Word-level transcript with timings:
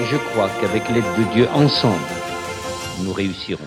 Et 0.00 0.06
je 0.06 0.16
crois 0.16 0.48
qu'avec 0.60 0.88
l'aide 0.88 1.04
de 1.18 1.34
Dieu, 1.34 1.46
ensemble, 1.52 2.00
nous 3.04 3.12
réussirons. 3.12 3.66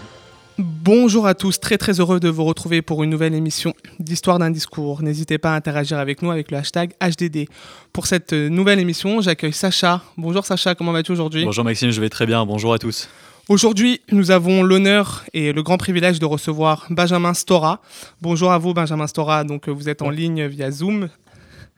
Bonjour 0.58 1.28
à 1.28 1.36
tous, 1.36 1.60
très 1.60 1.78
très 1.78 2.00
heureux 2.00 2.20
de 2.20 2.28
vous 2.28 2.44
retrouver 2.44 2.82
pour 2.82 3.04
une 3.04 3.12
nouvelle 3.12 3.36
émission 3.36 3.76
d'Histoire 4.00 4.40
d'un 4.40 4.50
discours. 4.50 5.04
N'hésitez 5.04 5.38
pas 5.38 5.54
à 5.54 5.56
interagir 5.56 6.00
avec 6.00 6.24
nous 6.24 6.32
avec 6.32 6.50
le 6.50 6.58
hashtag 6.58 6.94
HDD. 7.00 7.48
Pour 7.92 8.08
cette 8.08 8.34
nouvelle 8.34 8.80
émission, 8.80 9.22
j'accueille 9.22 9.54
Sacha. 9.54 10.02
Bonjour 10.18 10.44
Sacha, 10.44 10.74
comment 10.74 10.92
vas-tu 10.92 11.12
aujourd'hui? 11.12 11.46
Bonjour 11.46 11.66
Maxime, 11.66 11.92
je 11.92 12.02
vais 12.02 12.10
très 12.10 12.26
bien, 12.26 12.44
bonjour 12.48 12.74
à 12.74 12.80
tous. 12.80 13.10
Aujourd'hui, 13.48 14.02
nous 14.12 14.32
avons 14.32 14.64
l'honneur 14.64 15.26
et 15.34 15.54
le 15.54 15.62
grand 15.62 15.78
privilège 15.78 16.18
de 16.18 16.26
recevoir 16.26 16.88
Benjamin 16.90 17.36
Stora. 17.36 17.80
Bonjour 18.24 18.52
à 18.52 18.58
vous 18.58 18.74
Benjamin 18.74 19.06
Stora, 19.06 19.44
donc 19.44 19.70
vous 19.70 19.88
êtes 19.88 20.02
en 20.02 20.10
ligne 20.10 20.48
via 20.48 20.72
Zoom. 20.72 21.10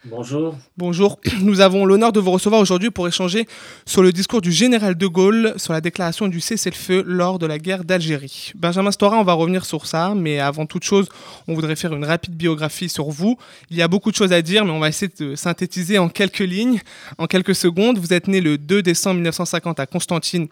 Bonjour. 0.07 0.55
Bonjour. 0.77 1.19
Nous 1.41 1.61
avons 1.61 1.83
l'honneur 1.83 2.11
de 2.11 2.19
vous 2.19 2.29
recevoir 2.29 2.61
aujourd'hui 2.61 2.91
pour 2.91 3.07
échanger 3.07 3.47
sur 3.87 4.03
le 4.03 4.11
discours 4.11 4.39
du 4.39 4.51
général 4.51 4.95
de 4.95 5.07
Gaulle 5.07 5.55
sur 5.57 5.73
la 5.73 5.81
déclaration 5.81 6.27
du 6.27 6.41
cessez-le-feu 6.41 7.03
lors 7.07 7.39
de 7.39 7.47
la 7.47 7.57
guerre 7.57 7.83
d'Algérie. 7.83 8.51
Benjamin 8.53 8.91
Stora, 8.91 9.17
on 9.17 9.23
va 9.23 9.33
revenir 9.33 9.65
sur 9.65 9.87
ça, 9.87 10.13
mais 10.15 10.39
avant 10.39 10.67
toute 10.67 10.83
chose, 10.83 11.09
on 11.47 11.55
voudrait 11.55 11.75
faire 11.75 11.95
une 11.95 12.05
rapide 12.05 12.35
biographie 12.35 12.87
sur 12.87 13.09
vous. 13.09 13.39
Il 13.71 13.77
y 13.77 13.81
a 13.81 13.87
beaucoup 13.87 14.11
de 14.11 14.15
choses 14.15 14.31
à 14.31 14.43
dire, 14.43 14.63
mais 14.63 14.71
on 14.71 14.79
va 14.79 14.89
essayer 14.89 15.11
de 15.19 15.33
synthétiser 15.33 15.97
en 15.97 16.07
quelques 16.07 16.37
lignes, 16.37 16.81
en 17.17 17.25
quelques 17.25 17.55
secondes. 17.55 17.97
Vous 17.97 18.13
êtes 18.13 18.27
né 18.27 18.41
le 18.41 18.59
2 18.59 18.83
décembre 18.83 19.15
1950 19.15 19.79
à 19.79 19.87
Constantine 19.87 20.47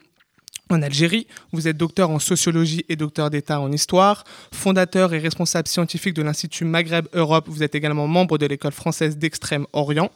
en 0.70 0.82
Algérie. 0.82 1.26
Vous 1.52 1.68
êtes 1.68 1.76
docteur 1.76 2.10
en 2.10 2.18
sociologie 2.18 2.84
et 2.88 2.96
docteur 2.96 3.30
d'État 3.30 3.60
en 3.60 3.70
histoire, 3.70 4.24
fondateur 4.52 5.12
et 5.14 5.18
responsable 5.18 5.68
scientifique 5.68 6.14
de 6.14 6.22
l'Institut 6.22 6.64
Maghreb 6.64 7.06
Europe. 7.12 7.46
Vous 7.48 7.62
êtes 7.62 7.74
également 7.74 8.06
membre 8.06 8.38
de 8.38 8.46
l'école 8.46 8.72
française 8.72 9.18
d'Extrême-Orient. 9.18 10.10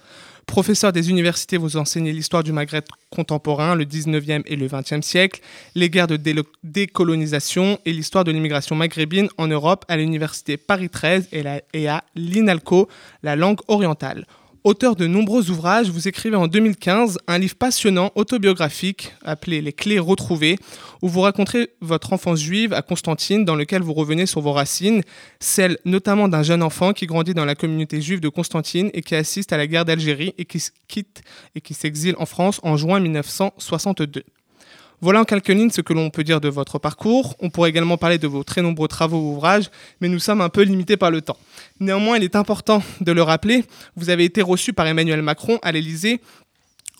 Professeur 0.46 0.92
des 0.92 1.10
universités, 1.10 1.58
vous 1.58 1.76
enseignez 1.76 2.10
l'histoire 2.10 2.42
du 2.42 2.52
Maghreb 2.52 2.84
contemporain, 3.10 3.74
le 3.74 3.84
19e 3.84 4.42
et 4.46 4.56
le 4.56 4.66
20e 4.66 5.02
siècle, 5.02 5.42
les 5.74 5.90
guerres 5.90 6.06
de 6.06 6.18
décolonisation 6.64 7.78
et 7.84 7.92
l'histoire 7.92 8.24
de 8.24 8.32
l'immigration 8.32 8.74
maghrébine 8.74 9.28
en 9.36 9.46
Europe 9.46 9.84
à 9.88 9.98
l'université 9.98 10.56
Paris 10.56 10.88
13 10.88 11.28
et 11.74 11.88
à 11.88 12.04
l'INALCO, 12.14 12.88
la 13.22 13.36
langue 13.36 13.60
orientale. 13.68 14.24
Auteur 14.64 14.96
de 14.96 15.06
nombreux 15.06 15.50
ouvrages, 15.50 15.88
vous 15.88 16.08
écrivez 16.08 16.34
en 16.34 16.48
2015 16.48 17.18
un 17.28 17.38
livre 17.38 17.54
passionnant 17.54 18.10
autobiographique 18.16 19.14
appelé 19.24 19.60
Les 19.60 19.72
clés 19.72 20.00
retrouvées, 20.00 20.58
où 21.00 21.08
vous 21.08 21.20
racontez 21.20 21.70
votre 21.80 22.12
enfance 22.12 22.40
juive 22.40 22.72
à 22.72 22.82
Constantine, 22.82 23.44
dans 23.44 23.54
lequel 23.54 23.82
vous 23.82 23.94
revenez 23.94 24.26
sur 24.26 24.40
vos 24.40 24.52
racines, 24.52 25.02
celles 25.38 25.78
notamment 25.84 26.28
d'un 26.28 26.42
jeune 26.42 26.64
enfant 26.64 26.92
qui 26.92 27.06
grandit 27.06 27.34
dans 27.34 27.44
la 27.44 27.54
communauté 27.54 28.00
juive 28.00 28.20
de 28.20 28.28
Constantine 28.28 28.90
et 28.94 29.02
qui 29.02 29.14
assiste 29.14 29.52
à 29.52 29.56
la 29.56 29.68
guerre 29.68 29.84
d'Algérie 29.84 30.34
et 30.38 30.44
qui 30.44 30.60
quitte 30.88 31.22
et 31.54 31.60
qui 31.60 31.74
s'exile 31.74 32.16
en 32.18 32.26
France 32.26 32.58
en 32.64 32.76
juin 32.76 32.98
1962. 32.98 34.24
Voilà 35.00 35.20
en 35.20 35.24
quelques 35.24 35.48
lignes 35.48 35.70
ce 35.70 35.80
que 35.80 35.92
l'on 35.92 36.10
peut 36.10 36.24
dire 36.24 36.40
de 36.40 36.48
votre 36.48 36.80
parcours. 36.80 37.36
On 37.38 37.50
pourrait 37.50 37.70
également 37.70 37.96
parler 37.96 38.18
de 38.18 38.26
vos 38.26 38.42
très 38.42 38.62
nombreux 38.62 38.88
travaux 38.88 39.18
ou 39.18 39.32
ouvrages, 39.34 39.70
mais 40.00 40.08
nous 40.08 40.18
sommes 40.18 40.40
un 40.40 40.48
peu 40.48 40.62
limités 40.62 40.96
par 40.96 41.12
le 41.12 41.22
temps. 41.22 41.36
Néanmoins, 41.78 42.16
il 42.16 42.24
est 42.24 42.34
important 42.34 42.82
de 43.00 43.12
le 43.12 43.22
rappeler, 43.22 43.64
vous 43.96 44.10
avez 44.10 44.24
été 44.24 44.42
reçu 44.42 44.72
par 44.72 44.88
Emmanuel 44.88 45.22
Macron 45.22 45.60
à 45.62 45.70
l'Élysée 45.70 46.20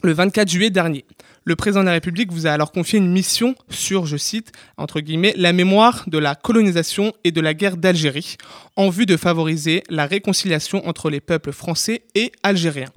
le 0.05 0.13
24 0.13 0.49
juillet 0.49 0.71
dernier. 0.71 1.05
Le 1.43 1.57
président 1.57 1.81
de 1.81 1.87
la 1.87 1.93
République 1.93 2.31
vous 2.31 2.47
a 2.47 2.51
alors 2.51 2.71
confié 2.71 2.99
une 2.99 3.11
mission 3.11 3.57
sur, 3.69 4.07
je 4.07 4.17
cite, 4.17 4.53
entre 4.77 5.01
guillemets, 5.01 5.35
la 5.37 5.53
mémoire 5.53 6.05
de 6.07 6.19
la 6.19 6.37
colonisation 6.37 7.13
et 7.25 7.33
de 7.33 7.41
la 7.41 7.55
guerre 7.55 7.77
d'Algérie, 7.77 8.37
en 8.77 8.91
vue 8.91 9.07
de 9.07 9.17
favoriser 9.17 9.83
la 9.89 10.07
réconciliation 10.07 10.87
entre 10.87 11.11
les 11.11 11.21
peuples 11.21 11.53
français 11.53 12.03
et 12.15 12.31
algériens. 12.45 12.93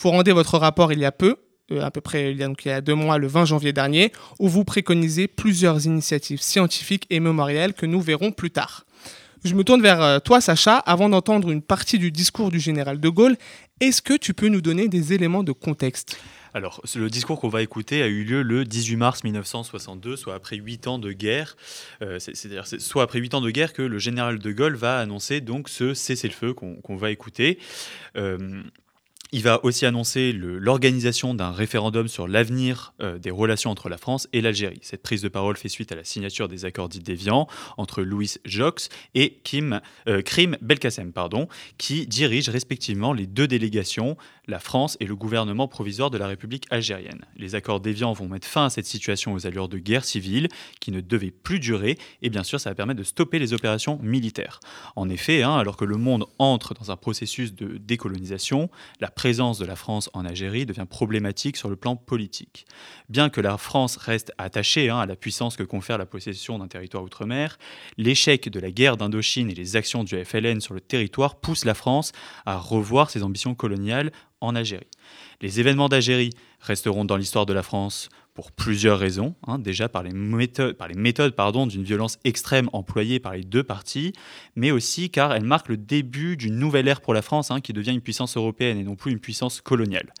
Vous 0.00 0.10
rendez 0.10 0.32
votre 0.32 0.56
rapport 0.58 0.92
il 0.92 1.00
y 1.00 1.04
a 1.04 1.12
peu, 1.12 1.36
à 1.80 1.90
peu 1.90 2.00
près 2.00 2.32
il 2.32 2.38
y, 2.38 2.42
a, 2.42 2.48
donc, 2.48 2.64
il 2.64 2.68
y 2.68 2.70
a 2.70 2.80
deux 2.80 2.94
mois, 2.94 3.18
le 3.18 3.26
20 3.26 3.44
janvier 3.44 3.72
dernier, 3.72 4.12
où 4.38 4.48
vous 4.48 4.64
préconisez 4.64 5.28
plusieurs 5.28 5.86
initiatives 5.86 6.40
scientifiques 6.40 7.06
et 7.10 7.20
mémorielles 7.20 7.74
que 7.74 7.86
nous 7.86 8.00
verrons 8.00 8.32
plus 8.32 8.50
tard. 8.50 8.84
Je 9.44 9.54
me 9.54 9.62
tourne 9.62 9.82
vers 9.82 10.02
euh, 10.02 10.18
toi, 10.18 10.40
Sacha, 10.40 10.78
avant 10.78 11.08
d'entendre 11.08 11.50
une 11.50 11.62
partie 11.62 11.98
du 11.98 12.10
discours 12.10 12.50
du 12.50 12.58
général 12.58 12.98
de 12.98 13.08
Gaulle. 13.08 13.36
Est-ce 13.80 14.02
que 14.02 14.14
tu 14.14 14.34
peux 14.34 14.48
nous 14.48 14.60
donner 14.60 14.88
des 14.88 15.12
éléments 15.12 15.44
de 15.44 15.52
contexte? 15.52 16.18
Alors, 16.54 16.80
le 16.96 17.08
discours 17.08 17.38
qu'on 17.38 17.48
va 17.48 17.62
écouter 17.62 18.02
a 18.02 18.08
eu 18.08 18.24
lieu 18.24 18.42
le 18.42 18.64
18 18.64 18.96
mars 18.96 19.22
1962, 19.22 20.16
soit 20.16 20.34
après 20.34 20.56
huit 20.56 20.88
ans 20.88 20.98
de 20.98 21.12
guerre. 21.12 21.56
Euh, 22.02 22.18
c'est-à-dire, 22.18 22.66
soit 22.66 23.04
après 23.04 23.20
huit 23.20 23.34
ans 23.34 23.40
de 23.40 23.50
guerre 23.50 23.72
que 23.72 23.82
le 23.82 23.98
général 23.98 24.40
de 24.40 24.52
Gaulle 24.52 24.74
va 24.74 24.98
annoncer 24.98 25.40
donc 25.40 25.68
ce 25.68 25.94
cessez-le-feu 25.94 26.54
qu'on 26.54 26.96
va 26.96 27.10
écouter. 27.10 27.58
Il 29.30 29.42
va 29.42 29.62
aussi 29.62 29.84
annoncer 29.84 30.32
l'organisation 30.32 31.34
d'un 31.34 31.50
référendum 31.50 32.08
sur 32.08 32.26
l'avenir 32.26 32.94
euh, 33.02 33.18
des 33.18 33.30
relations 33.30 33.70
entre 33.70 33.90
la 33.90 33.98
France 33.98 34.26
et 34.32 34.40
l'Algérie. 34.40 34.78
Cette 34.80 35.02
prise 35.02 35.20
de 35.20 35.28
parole 35.28 35.58
fait 35.58 35.68
suite 35.68 35.92
à 35.92 35.96
la 35.96 36.04
signature 36.04 36.48
des 36.48 36.64
accords 36.64 36.88
dits 36.88 37.00
déviants 37.00 37.46
entre 37.76 38.00
Louis 38.00 38.36
Jox 38.46 38.88
et 39.14 39.38
Kim, 39.44 39.82
euh, 40.08 40.22
Krim 40.22 40.56
Belkacem, 40.62 41.12
pardon, 41.12 41.46
qui 41.76 42.06
dirigent 42.06 42.50
respectivement 42.50 43.12
les 43.12 43.26
deux 43.26 43.46
délégations, 43.46 44.16
la 44.46 44.60
France 44.60 44.96
et 44.98 45.04
le 45.04 45.14
gouvernement 45.14 45.68
provisoire 45.68 46.08
de 46.08 46.16
la 46.16 46.26
République 46.26 46.64
algérienne. 46.70 47.26
Les 47.36 47.54
accords 47.54 47.80
déviants 47.80 48.14
vont 48.14 48.28
mettre 48.28 48.48
fin 48.48 48.64
à 48.64 48.70
cette 48.70 48.86
situation 48.86 49.34
aux 49.34 49.46
allures 49.46 49.68
de 49.68 49.76
guerre 49.76 50.06
civile 50.06 50.48
qui 50.80 50.90
ne 50.90 51.02
devait 51.02 51.32
plus 51.32 51.60
durer 51.60 51.98
et 52.22 52.30
bien 52.30 52.44
sûr 52.44 52.58
ça 52.58 52.70
va 52.70 52.74
permettre 52.74 53.00
de 53.00 53.04
stopper 53.04 53.38
les 53.38 53.52
opérations 53.52 53.98
militaires. 54.02 54.58
En 54.96 55.10
effet, 55.10 55.42
hein, 55.42 55.54
alors 55.54 55.76
que 55.76 55.84
le 55.84 55.98
monde 55.98 56.24
entre 56.38 56.72
dans 56.72 56.90
un 56.90 56.96
processus 56.96 57.54
de 57.54 57.76
décolonisation, 57.76 58.70
la 59.00 59.10
présence 59.18 59.58
de 59.58 59.66
la 59.66 59.74
France 59.74 60.08
en 60.12 60.24
Algérie 60.24 60.64
devient 60.64 60.86
problématique 60.88 61.56
sur 61.56 61.68
le 61.68 61.74
plan 61.74 61.96
politique. 61.96 62.66
Bien 63.08 63.30
que 63.30 63.40
la 63.40 63.58
France 63.58 63.96
reste 63.96 64.30
attachée 64.38 64.90
hein, 64.90 65.00
à 65.00 65.06
la 65.06 65.16
puissance 65.16 65.56
que 65.56 65.64
confère 65.64 65.98
la 65.98 66.06
possession 66.06 66.56
d'un 66.60 66.68
territoire 66.68 67.02
outre-mer, 67.02 67.58
l'échec 67.96 68.48
de 68.48 68.60
la 68.60 68.70
guerre 68.70 68.96
d'Indochine 68.96 69.50
et 69.50 69.56
les 69.56 69.74
actions 69.74 70.04
du 70.04 70.24
FLN 70.24 70.60
sur 70.60 70.72
le 70.72 70.80
territoire 70.80 71.40
poussent 71.40 71.64
la 71.64 71.74
France 71.74 72.12
à 72.46 72.58
revoir 72.58 73.10
ses 73.10 73.24
ambitions 73.24 73.56
coloniales 73.56 74.12
en 74.40 74.54
Algérie. 74.54 74.86
Les 75.40 75.58
événements 75.58 75.88
d'Algérie 75.88 76.30
resteront 76.60 77.04
dans 77.04 77.16
l'histoire 77.16 77.44
de 77.44 77.52
la 77.52 77.64
France 77.64 78.10
pour 78.38 78.52
plusieurs 78.52 79.00
raisons. 79.00 79.34
Hein. 79.48 79.58
déjà 79.58 79.88
par 79.88 80.04
les 80.04 80.12
méthodes, 80.12 80.76
d'une 81.66 81.82
violence 81.82 82.20
extrême 82.22 82.70
employée 82.72 83.18
par 83.18 83.32
les 83.32 83.42
deux 83.42 83.64
parties, 83.64 84.12
mais 84.54 84.70
aussi 84.70 85.10
car 85.10 85.34
elle 85.34 85.42
marque 85.42 85.68
le 85.68 85.76
début 85.76 86.36
d'une 86.36 86.54
nouvelle 86.54 86.86
ère 86.86 87.00
pour 87.00 87.14
la 87.14 87.22
France 87.22 87.50
hein, 87.50 87.60
qui 87.60 87.72
devient 87.72 87.90
une 87.90 88.00
puissance 88.00 88.36
européenne 88.36 88.78
et 88.78 88.84
non 88.84 88.94
plus 88.94 89.10
une 89.10 89.18
puissance 89.18 89.60
coloniale. 89.60 90.14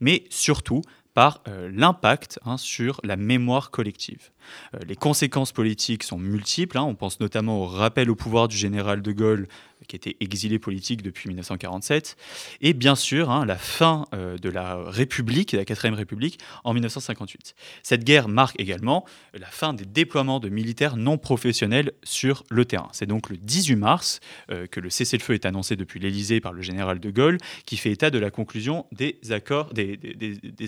Mais 0.00 0.24
surtout 0.28 0.82
par 1.14 1.42
euh, 1.48 1.70
l'impact 1.72 2.38
hein, 2.44 2.58
sur 2.58 3.00
la 3.04 3.16
mémoire 3.16 3.70
collective. 3.70 4.32
Euh, 4.74 4.78
les 4.86 4.96
conséquences 4.96 5.52
politiques 5.52 6.02
sont 6.02 6.18
multiples. 6.18 6.78
on 6.78 6.94
pense 6.94 7.20
notamment 7.20 7.60
au 7.60 7.66
rappel 7.66 8.10
au 8.10 8.14
pouvoir 8.14 8.48
du 8.48 8.56
général 8.56 9.02
de 9.02 9.12
Gaulle 9.12 9.48
qui 9.88 9.96
était 9.96 10.16
exilé 10.20 10.58
politique 10.58 11.02
depuis 11.02 11.28
1947, 11.28 12.16
et 12.60 12.72
bien 12.72 12.94
sûr 12.94 13.30
hein, 13.30 13.44
la 13.44 13.56
fin 13.56 14.06
euh, 14.14 14.38
de 14.38 14.48
la 14.48 14.76
République, 14.76 15.52
la 15.52 15.64
quatrième 15.64 15.94
République, 15.94 16.38
en 16.64 16.72
1958. 16.72 17.54
Cette 17.82 18.04
guerre 18.04 18.28
marque 18.28 18.58
également 18.60 19.04
la 19.34 19.46
fin 19.46 19.72
des 19.72 19.84
déploiements 19.84 20.40
de 20.40 20.48
militaires 20.48 20.96
non 20.96 21.18
professionnels 21.18 21.92
sur 22.02 22.44
le 22.50 22.64
terrain. 22.64 22.88
C'est 22.92 23.06
donc 23.06 23.30
le 23.30 23.36
18 23.36 23.76
mars 23.76 24.20
euh, 24.50 24.66
que 24.66 24.80
le 24.80 24.90
cessez-le-feu 24.90 25.34
est 25.34 25.46
annoncé 25.46 25.76
depuis 25.76 26.00
l'Élysée 26.00 26.40
par 26.40 26.52
le 26.52 26.62
général 26.62 27.00
de 27.00 27.10
Gaulle, 27.10 27.38
qui 27.66 27.76
fait 27.76 27.90
état 27.90 28.10
de 28.10 28.18
la 28.18 28.30
conclusion 28.30 28.86
des 28.92 29.18
accords, 29.30 29.72
des, 29.72 29.98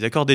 accords. 0.03 0.27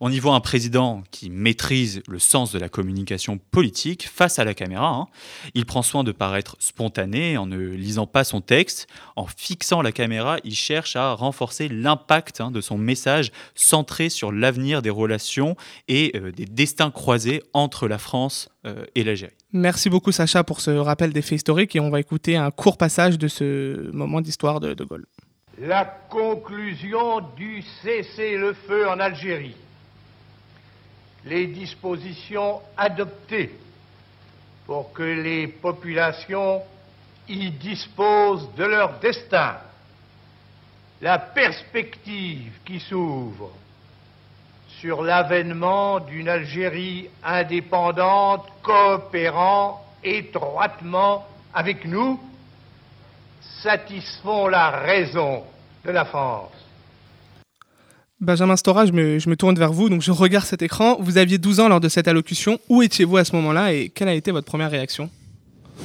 On 0.00 0.10
y 0.10 0.18
voit 0.18 0.34
un 0.34 0.40
président 0.40 1.02
qui 1.10 1.30
maîtrise 1.30 2.02
le 2.08 2.18
de 2.36 2.58
la 2.58 2.68
communication 2.68 3.38
politique 3.38 4.08
face 4.08 4.38
à 4.38 4.44
la 4.44 4.52
caméra. 4.52 4.88
Hein. 4.88 5.06
Il 5.54 5.64
prend 5.64 5.80
soin 5.80 6.04
de 6.04 6.12
paraître 6.12 6.56
spontané 6.58 7.38
en 7.38 7.46
ne 7.46 7.56
lisant 7.56 8.06
pas 8.06 8.24
son 8.24 8.42
texte, 8.42 8.88
en 9.16 9.26
fixant 9.26 9.80
la 9.80 9.90
caméra, 9.90 10.36
il 10.44 10.54
cherche 10.54 10.96
à 10.96 11.14
renforcer 11.14 11.68
l'impact 11.68 12.42
hein, 12.42 12.50
de 12.50 12.60
son 12.60 12.76
message 12.76 13.32
centré 13.54 14.10
sur 14.10 14.32
l'avenir 14.32 14.82
des 14.82 14.90
relations 14.90 15.56
et 15.88 16.12
euh, 16.14 16.30
des 16.30 16.44
destins 16.44 16.90
croisés 16.90 17.42
entre 17.54 17.88
la 17.88 17.96
France 17.96 18.50
euh, 18.66 18.84
et 18.94 19.02
l'Algérie. 19.02 19.32
Merci 19.52 19.88
beaucoup 19.88 20.12
Sacha 20.12 20.44
pour 20.44 20.60
ce 20.60 20.70
rappel 20.70 21.14
des 21.14 21.22
faits 21.22 21.36
historiques 21.36 21.74
et 21.74 21.80
on 21.80 21.88
va 21.88 22.00
écouter 22.00 22.36
un 22.36 22.50
court 22.50 22.76
passage 22.76 23.16
de 23.16 23.28
ce 23.28 23.90
moment 23.92 24.20
d'histoire 24.20 24.60
de 24.60 24.74
De 24.74 24.84
Gaulle. 24.84 25.06
La 25.58 25.86
conclusion 25.86 27.22
du 27.34 27.62
cessez-le-feu 27.82 28.86
en 28.90 29.00
Algérie 29.00 29.56
les 31.26 31.48
dispositions 31.48 32.60
adoptées 32.76 33.50
pour 34.66 34.92
que 34.92 35.02
les 35.02 35.48
populations 35.48 36.62
y 37.28 37.50
disposent 37.50 38.48
de 38.56 38.64
leur 38.64 38.98
destin. 39.00 39.56
La 41.00 41.18
perspective 41.18 42.52
qui 42.64 42.80
s'ouvre 42.80 43.50
sur 44.80 45.02
l'avènement 45.02 46.00
d'une 46.00 46.28
Algérie 46.28 47.08
indépendante 47.24 48.46
coopérant 48.62 49.84
étroitement 50.02 51.26
avec 51.52 51.84
nous 51.84 52.20
satisfont 53.62 54.46
la 54.48 54.70
raison 54.70 55.42
de 55.84 55.90
la 55.90 56.04
France. 56.04 56.65
Benjamin 58.20 58.56
Stora, 58.56 58.86
je 58.86 58.92
me, 58.92 59.18
je 59.18 59.28
me, 59.28 59.36
tourne 59.36 59.58
vers 59.58 59.72
vous, 59.72 59.90
donc 59.90 60.00
je 60.00 60.10
regarde 60.10 60.46
cet 60.46 60.62
écran. 60.62 60.96
Vous 61.00 61.18
aviez 61.18 61.36
12 61.36 61.60
ans 61.60 61.68
lors 61.68 61.80
de 61.80 61.88
cette 61.90 62.08
allocution. 62.08 62.58
Où 62.70 62.82
étiez-vous 62.82 63.18
à 63.18 63.24
ce 63.24 63.36
moment-là 63.36 63.74
et 63.74 63.90
quelle 63.90 64.08
a 64.08 64.14
été 64.14 64.30
votre 64.30 64.46
première 64.46 64.70
réaction? 64.70 65.10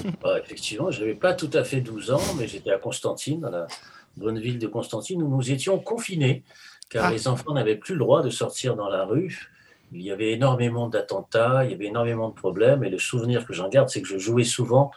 Bah, 0.24 0.39
Effectivement, 0.42 0.89
je 0.92 1.01
n'avais 1.01 1.16
pas 1.16 1.33
tout 1.33 1.50
à 1.54 1.66
fait 1.66 1.81
12 1.81 2.12
ans, 2.12 2.22
mais 2.39 2.48
j'étais 2.48 2.72
à 2.72 2.78
Constantine, 2.78 3.42
dans 3.42 3.50
la 3.50 3.68
bonne 4.16 4.39
ville 4.39 4.60
de 4.60 4.68
Constantine, 4.68 5.22
où 5.22 5.28
nous 5.28 5.51
étions 5.51 5.78
confinés, 5.80 6.44
car 6.89 7.06
ah. 7.06 7.12
les 7.12 7.28
enfants 7.28 7.54
n'avaient 7.54 7.75
plus 7.75 7.95
le 7.95 8.00
droit 8.00 8.24
de 8.24 8.30
sortir 8.30 8.78
dans 8.78 8.88
la 8.88 9.04
rue. 9.04 9.50
Il 9.92 10.01
y 10.01 10.12
avait 10.12 10.31
énormément 10.31 10.88
d'attentats, 10.88 11.66
il 11.66 11.72
y 11.72 11.74
avait 11.74 11.88
énormément 11.88 12.30
de 12.30 12.33
problèmes, 12.33 12.86
et 12.86 12.89
le 12.89 12.98
souvenir 12.98 13.45
que 13.45 13.51
j'en 13.51 13.68
garde, 13.68 13.89
c'est 13.89 14.01
que 14.01 14.07
je 14.07 14.18
jouais 14.18 14.45
souvent 14.45 14.92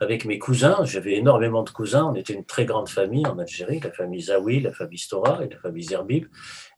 avec 0.00 0.24
mes 0.24 0.38
cousins. 0.38 0.84
J'avais 0.84 1.14
énormément 1.14 1.62
de 1.62 1.70
cousins. 1.70 2.04
On 2.04 2.14
était 2.14 2.34
une 2.34 2.44
très 2.44 2.64
grande 2.64 2.88
famille 2.88 3.26
en 3.26 3.38
Algérie, 3.38 3.80
la 3.82 3.90
famille 3.90 4.22
Zawi, 4.22 4.60
la 4.60 4.72
famille 4.72 4.98
Stora 4.98 5.44
et 5.44 5.48
la 5.48 5.58
famille 5.58 5.84
Zerbib. 5.84 6.26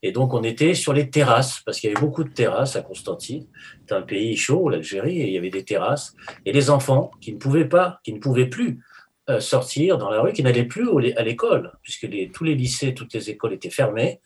Et 0.03 0.13
donc, 0.13 0.35
on 0.35 0.43
était 0.43 0.75
sur 0.75 0.93
les 0.93 1.11
terrasses, 1.11 1.61
parce 1.65 1.81
qu'il 1.81 1.91
y 1.91 1.93
avait 1.93 2.01
beaucoup 2.01 2.25
de 2.25 2.33
terrasses 2.33 2.77
à 2.77 2.83
Constantine. 2.83 3.47
C'est 3.87 3.95
un 3.95 4.03
pays 4.03 4.37
chaud, 4.37 4.69
l'Algérie, 4.69 5.21
et 5.21 5.27
il 5.27 5.33
y 5.33 5.39
avait 5.39 5.51
des 5.51 5.65
terrasses. 5.65 6.15
Et 6.45 6.53
les 6.53 6.71
enfants 6.71 7.11
qui 7.21 7.33
ne 7.33 7.39
pouvaient 7.39 7.69
pas, 7.69 8.01
qui 8.05 8.13
ne 8.13 8.21
pouvaient 8.21 8.47
plus 8.47 8.81
euh, 9.29 9.41
sortir 9.41 9.99
dans 9.99 10.09
la 10.09 10.23
rue, 10.23 10.33
qui 10.33 10.43
n'allaient 10.43 10.65
plus 10.65 10.89
à 11.17 11.23
l'école, 11.23 11.73
puisque 11.83 12.09
tous 12.33 12.45
les 12.45 12.55
lycées, 12.55 12.95
toutes 12.95 13.13
les 13.13 13.29
écoles 13.29 13.53
étaient 13.53 13.69
fermées. 13.69 14.21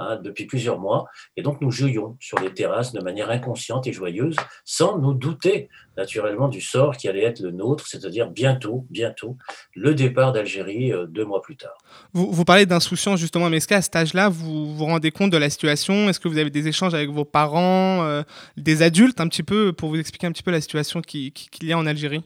Hein, 0.00 0.20
depuis 0.22 0.46
plusieurs 0.46 0.78
mois. 0.78 1.06
Et 1.36 1.42
donc, 1.42 1.60
nous 1.60 1.72
jouions 1.72 2.16
sur 2.20 2.38
les 2.38 2.54
terrasses 2.54 2.92
de 2.92 3.00
manière 3.00 3.30
inconsciente 3.30 3.88
et 3.88 3.92
joyeuse, 3.92 4.36
sans 4.64 4.96
nous 4.96 5.12
douter 5.12 5.68
naturellement 5.96 6.46
du 6.46 6.60
sort 6.60 6.96
qui 6.96 7.08
allait 7.08 7.24
être 7.24 7.40
le 7.40 7.50
nôtre, 7.50 7.84
c'est-à-dire 7.88 8.30
bientôt, 8.30 8.86
bientôt, 8.90 9.36
le 9.74 9.96
départ 9.96 10.32
d'Algérie 10.32 10.92
euh, 10.92 11.06
deux 11.06 11.24
mois 11.24 11.42
plus 11.42 11.56
tard. 11.56 11.76
Vous, 12.12 12.44
parlez 12.44 12.64
d'insouciance 12.64 13.18
justement, 13.18 13.50
mais 13.50 13.56
est-ce 13.56 13.66
qu'à 13.66 13.82
cet 13.82 13.96
âge-là, 13.96 14.28
vous 14.28 14.72
vous 14.72 14.84
rendez 14.84 15.10
compte 15.10 15.32
de 15.32 15.36
la 15.36 15.50
situation? 15.50 16.08
Est-ce 16.08 16.20
que 16.20 16.28
vous 16.28 16.38
avez 16.38 16.50
des 16.50 16.68
échanges 16.68 16.94
avec 16.94 17.10
vos 17.10 17.24
parents, 17.24 18.04
euh, 18.04 18.22
des 18.56 18.82
adultes 18.82 19.20
un 19.20 19.26
petit 19.26 19.42
peu, 19.42 19.72
pour 19.72 19.88
vous 19.88 19.98
expliquer 19.98 20.28
un 20.28 20.32
petit 20.32 20.44
peu 20.44 20.52
la 20.52 20.60
situation 20.60 21.00
qu'il 21.00 21.32
qui, 21.32 21.50
qui 21.50 21.66
y 21.66 21.72
a 21.72 21.78
en 21.78 21.86
Algérie? 21.86 22.22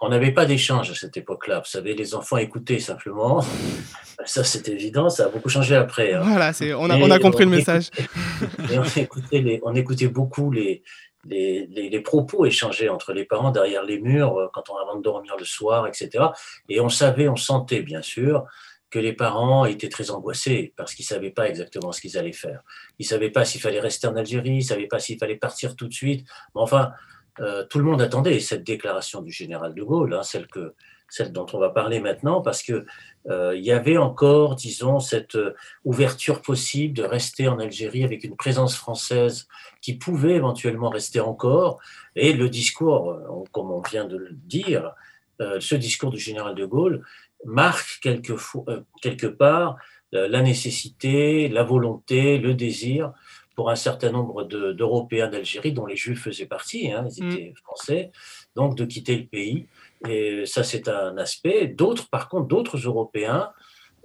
On 0.00 0.08
n'avait 0.08 0.32
pas 0.32 0.44
d'échange 0.44 0.90
à 0.90 0.94
cette 0.94 1.16
époque-là. 1.16 1.60
Vous 1.60 1.70
savez, 1.70 1.94
les 1.94 2.14
enfants 2.14 2.36
écoutaient 2.36 2.78
simplement. 2.78 3.44
Ça, 4.24 4.44
c'est 4.44 4.68
évident. 4.68 5.08
Ça 5.08 5.26
a 5.26 5.28
beaucoup 5.28 5.48
changé 5.48 5.76
après. 5.76 6.14
Hein. 6.14 6.22
Voilà, 6.24 6.52
on 6.78 6.90
a, 6.90 6.96
on 6.96 7.10
a 7.10 7.18
compris 7.18 7.44
le 7.44 7.50
message. 7.50 7.90
on 8.58 9.00
écoutait, 9.00 9.40
les, 9.40 9.60
on 9.62 9.74
écoutait 9.74 10.08
beaucoup 10.08 10.50
les, 10.50 10.82
les, 11.28 11.66
les, 11.66 12.00
propos 12.00 12.46
échangés 12.46 12.88
entre 12.88 13.12
les 13.12 13.24
parents 13.24 13.50
derrière 13.50 13.84
les 13.84 14.00
murs, 14.00 14.36
euh, 14.38 14.48
quand 14.52 14.70
on 14.70 14.76
avant 14.76 14.96
de 14.96 15.02
dormir 15.02 15.36
le 15.38 15.44
soir, 15.44 15.86
etc. 15.86 16.26
Et 16.68 16.80
on 16.80 16.88
savait, 16.88 17.28
on 17.28 17.36
sentait, 17.36 17.82
bien 17.82 18.02
sûr, 18.02 18.44
que 18.90 18.98
les 18.98 19.12
parents 19.12 19.64
étaient 19.64 19.88
très 19.88 20.10
angoissés 20.10 20.72
parce 20.76 20.94
qu'ils 20.94 21.04
ne 21.04 21.08
savaient 21.08 21.30
pas 21.30 21.48
exactement 21.48 21.92
ce 21.92 22.00
qu'ils 22.00 22.16
allaient 22.16 22.32
faire. 22.32 22.62
Ils 22.98 23.04
ne 23.04 23.08
savaient 23.08 23.30
pas 23.30 23.44
s'il 23.44 23.60
fallait 23.60 23.80
rester 23.80 24.06
en 24.06 24.16
Algérie, 24.16 24.50
ils 24.50 24.56
ne 24.58 24.60
savaient 24.60 24.86
pas 24.86 24.98
s'il 24.98 25.18
fallait 25.18 25.36
partir 25.36 25.76
tout 25.76 25.88
de 25.88 25.92
suite. 25.92 26.26
Mais 26.54 26.60
enfin, 26.60 26.92
euh, 27.40 27.64
tout 27.68 27.78
le 27.78 27.84
monde 27.84 28.00
attendait 28.00 28.40
cette 28.40 28.64
déclaration 28.64 29.22
du 29.22 29.32
général 29.32 29.74
de 29.74 29.82
Gaulle, 29.82 30.14
hein, 30.14 30.22
celle, 30.22 30.46
que, 30.46 30.74
celle 31.08 31.32
dont 31.32 31.46
on 31.52 31.58
va 31.58 31.70
parler 31.70 32.00
maintenant, 32.00 32.40
parce 32.40 32.62
qu'il 32.62 32.84
euh, 33.28 33.56
y 33.56 33.70
avait 33.72 33.98
encore, 33.98 34.56
disons, 34.56 35.00
cette 35.00 35.36
euh, 35.36 35.54
ouverture 35.84 36.42
possible 36.42 36.94
de 36.94 37.02
rester 37.02 37.48
en 37.48 37.58
Algérie 37.58 38.04
avec 38.04 38.24
une 38.24 38.36
présence 38.36 38.76
française 38.76 39.48
qui 39.82 39.94
pouvait 39.94 40.34
éventuellement 40.34 40.90
rester 40.90 41.20
encore. 41.20 41.78
Et 42.14 42.32
le 42.32 42.48
discours, 42.48 43.18
comme 43.52 43.70
on 43.70 43.82
vient 43.82 44.06
de 44.06 44.16
le 44.16 44.30
dire, 44.32 44.94
ce 45.38 45.74
discours 45.74 46.10
du 46.10 46.18
général 46.18 46.54
de 46.54 46.64
Gaulle 46.64 47.04
marque 47.44 48.00
quelque 48.00 49.26
part 49.26 49.76
la 50.12 50.42
nécessité, 50.42 51.48
la 51.48 51.62
volonté, 51.62 52.38
le 52.38 52.54
désir 52.54 53.12
pour 53.56 53.70
un 53.70 53.76
certain 53.76 54.12
nombre 54.12 54.44
d'Européens 54.44 55.28
d'Algérie, 55.28 55.72
dont 55.72 55.86
les 55.86 55.96
Juifs 55.96 56.22
faisaient 56.22 56.46
partie, 56.46 56.92
hein, 56.92 57.08
ils 57.16 57.24
mm. 57.24 57.30
étaient 57.30 57.54
français, 57.64 58.12
donc 58.54 58.76
de 58.76 58.84
quitter 58.84 59.16
le 59.16 59.26
pays. 59.26 59.66
Et 60.06 60.44
ça, 60.44 60.62
c'est 60.62 60.88
un 60.88 61.16
aspect. 61.16 61.66
D'autres, 61.66 62.08
par 62.08 62.28
contre, 62.28 62.46
d'autres 62.46 62.76
Européens 62.76 63.50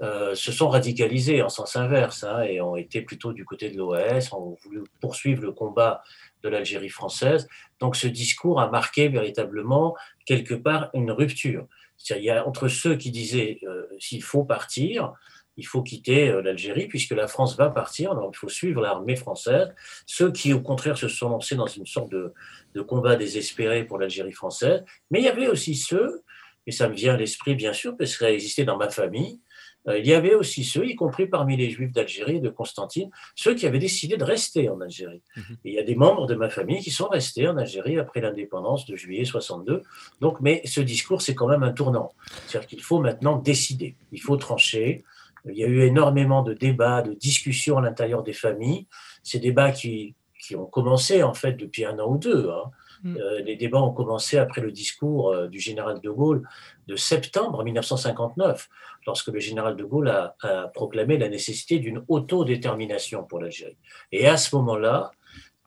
euh, 0.01 0.33
se 0.33 0.51
sont 0.51 0.69
radicalisés 0.69 1.44
en 1.44 1.50
sens 1.50 1.75
inverse 1.75 2.24
hein, 2.24 2.42
et 2.42 2.59
ont 2.59 2.75
été 2.75 3.01
plutôt 3.01 3.33
du 3.33 3.45
côté 3.45 3.69
de 3.69 3.77
l'OAS, 3.77 4.30
ont 4.31 4.57
voulu 4.63 4.83
poursuivre 5.00 5.44
le 5.44 5.51
combat 5.51 6.01
de 6.44 6.50
l'Algérie 6.50 6.89
française. 6.89 7.48
Donc 7.80 7.95
ce 7.95 8.07
discours 8.07 8.59
a 8.59 8.69
marqué 8.69 9.09
véritablement 9.09 9.95
quelque 10.25 10.56
part 10.56 10.89
une 10.95 11.12
rupture. 11.12 11.68
Il 12.09 12.24
y 12.24 12.31
a 12.31 12.48
entre 12.48 12.68
ceux 12.68 12.95
qui 12.95 13.12
disaient 13.12 13.59
euh, 13.68 13.86
s'il 14.00 14.24
faut 14.24 14.44
partir, 14.44 15.13
il 15.61 15.65
faut 15.65 15.83
quitter 15.83 16.29
euh, 16.29 16.41
l'Algérie 16.41 16.87
puisque 16.87 17.11
la 17.11 17.27
France 17.27 17.55
va 17.55 17.69
partir, 17.69 18.15
donc 18.15 18.33
il 18.33 18.37
faut 18.37 18.49
suivre 18.49 18.81
l'armée 18.81 19.15
française. 19.15 19.73
Ceux 20.07 20.31
qui, 20.31 20.53
au 20.53 20.59
contraire, 20.59 20.97
se 20.97 21.07
sont 21.07 21.29
lancés 21.29 21.55
dans 21.55 21.67
une 21.67 21.85
sorte 21.85 22.11
de, 22.11 22.33
combat 22.81 23.15
désespéré 23.15 23.83
pour 23.83 23.99
l'Algérie 23.99 24.31
française. 24.31 24.83
Mais 25.11 25.19
il 25.19 25.25
y 25.25 25.29
avait 25.29 25.47
aussi 25.47 25.75
ceux, 25.75 26.23
et 26.65 26.71
ça 26.71 26.89
me 26.89 26.95
vient 26.95 27.13
à 27.13 27.17
l'esprit 27.17 27.53
bien 27.53 27.73
sûr, 27.73 27.95
parce 27.95 28.13
que 28.13 28.25
ça 28.25 28.31
existait 28.31 28.65
dans 28.65 28.77
ma 28.77 28.89
famille, 28.89 29.39
euh, 29.87 29.97
il 29.97 30.05
y 30.05 30.13
avait 30.13 30.35
aussi 30.35 30.63
ceux, 30.63 30.85
y 30.85 30.95
compris 30.95 31.27
parmi 31.27 31.57
les 31.57 31.69
Juifs 31.69 31.91
d'Algérie 31.91 32.37
et 32.37 32.39
de 32.39 32.49
Constantine, 32.49 33.09
ceux 33.35 33.55
qui 33.55 33.65
avaient 33.65 33.79
décidé 33.79 34.17
de 34.17 34.23
rester 34.23 34.69
en 34.69 34.79
Algérie. 34.81 35.21
Mhm. 35.35 35.57
Et 35.65 35.69
il 35.69 35.73
y 35.73 35.79
a 35.79 35.83
des 35.83 35.95
membres 35.95 36.27
de 36.27 36.35
ma 36.35 36.49
famille 36.49 36.81
qui 36.81 36.91
sont 36.91 37.07
restés 37.07 37.47
en 37.47 37.57
Algérie 37.57 37.99
après 37.99 38.21
l'indépendance 38.21 38.85
de 38.85 38.95
juillet 38.95 39.25
62. 39.25 39.81
Donc, 40.19 40.39
mais 40.41 40.61
ce 40.65 40.81
discours, 40.81 41.21
c'est 41.21 41.35
quand 41.35 41.47
même 41.47 41.63
un 41.63 41.71
tournant. 41.71 42.13
C'est-à-dire 42.47 42.67
qu'il 42.67 42.81
faut 42.81 42.99
maintenant 42.99 43.37
décider, 43.37 43.95
il 44.11 44.21
faut 44.21 44.37
trancher. 44.37 45.03
Il 45.49 45.57
y 45.57 45.63
a 45.63 45.67
eu 45.67 45.81
énormément 45.81 46.43
de 46.43 46.53
débats, 46.53 47.01
de 47.01 47.13
discussions 47.13 47.77
à 47.77 47.81
l'intérieur 47.81 48.23
des 48.23 48.33
familles. 48.33 48.88
Ces 49.23 49.39
débats 49.39 49.71
qui, 49.71 50.15
qui, 50.39 50.55
ont 50.55 50.65
commencé 50.65 51.23
en 51.23 51.33
fait 51.33 51.53
depuis 51.53 51.85
un 51.85 51.97
an 51.99 52.11
ou 52.11 52.17
deux. 52.17 52.49
Hein. 52.49 52.71
Mm. 53.03 53.17
Euh, 53.17 53.41
les 53.41 53.55
débats 53.55 53.81
ont 53.81 53.93
commencé 53.93 54.38
après 54.38 54.62
le 54.62 54.71
discours 54.71 55.31
euh, 55.31 55.48
du 55.48 55.60
général 55.60 56.00
de 56.01 56.10
Gaulle 56.10 56.48
de 56.88 56.95
septembre 56.95 57.63
1959, 57.63 58.69
lorsque 59.07 59.27
le 59.29 59.39
général 59.39 59.75
de 59.75 59.83
Gaulle 59.83 60.10
a, 60.10 60.36
a 60.41 60.67
proclamé 60.67 61.17
la 61.17 61.29
nécessité 61.29 61.79
d'une 61.79 62.03
autodétermination 62.07 63.24
pour 63.24 63.39
l'Algérie. 63.39 63.77
Et 64.12 64.27
à 64.27 64.38
ce 64.38 64.55
moment-là, 64.55 65.12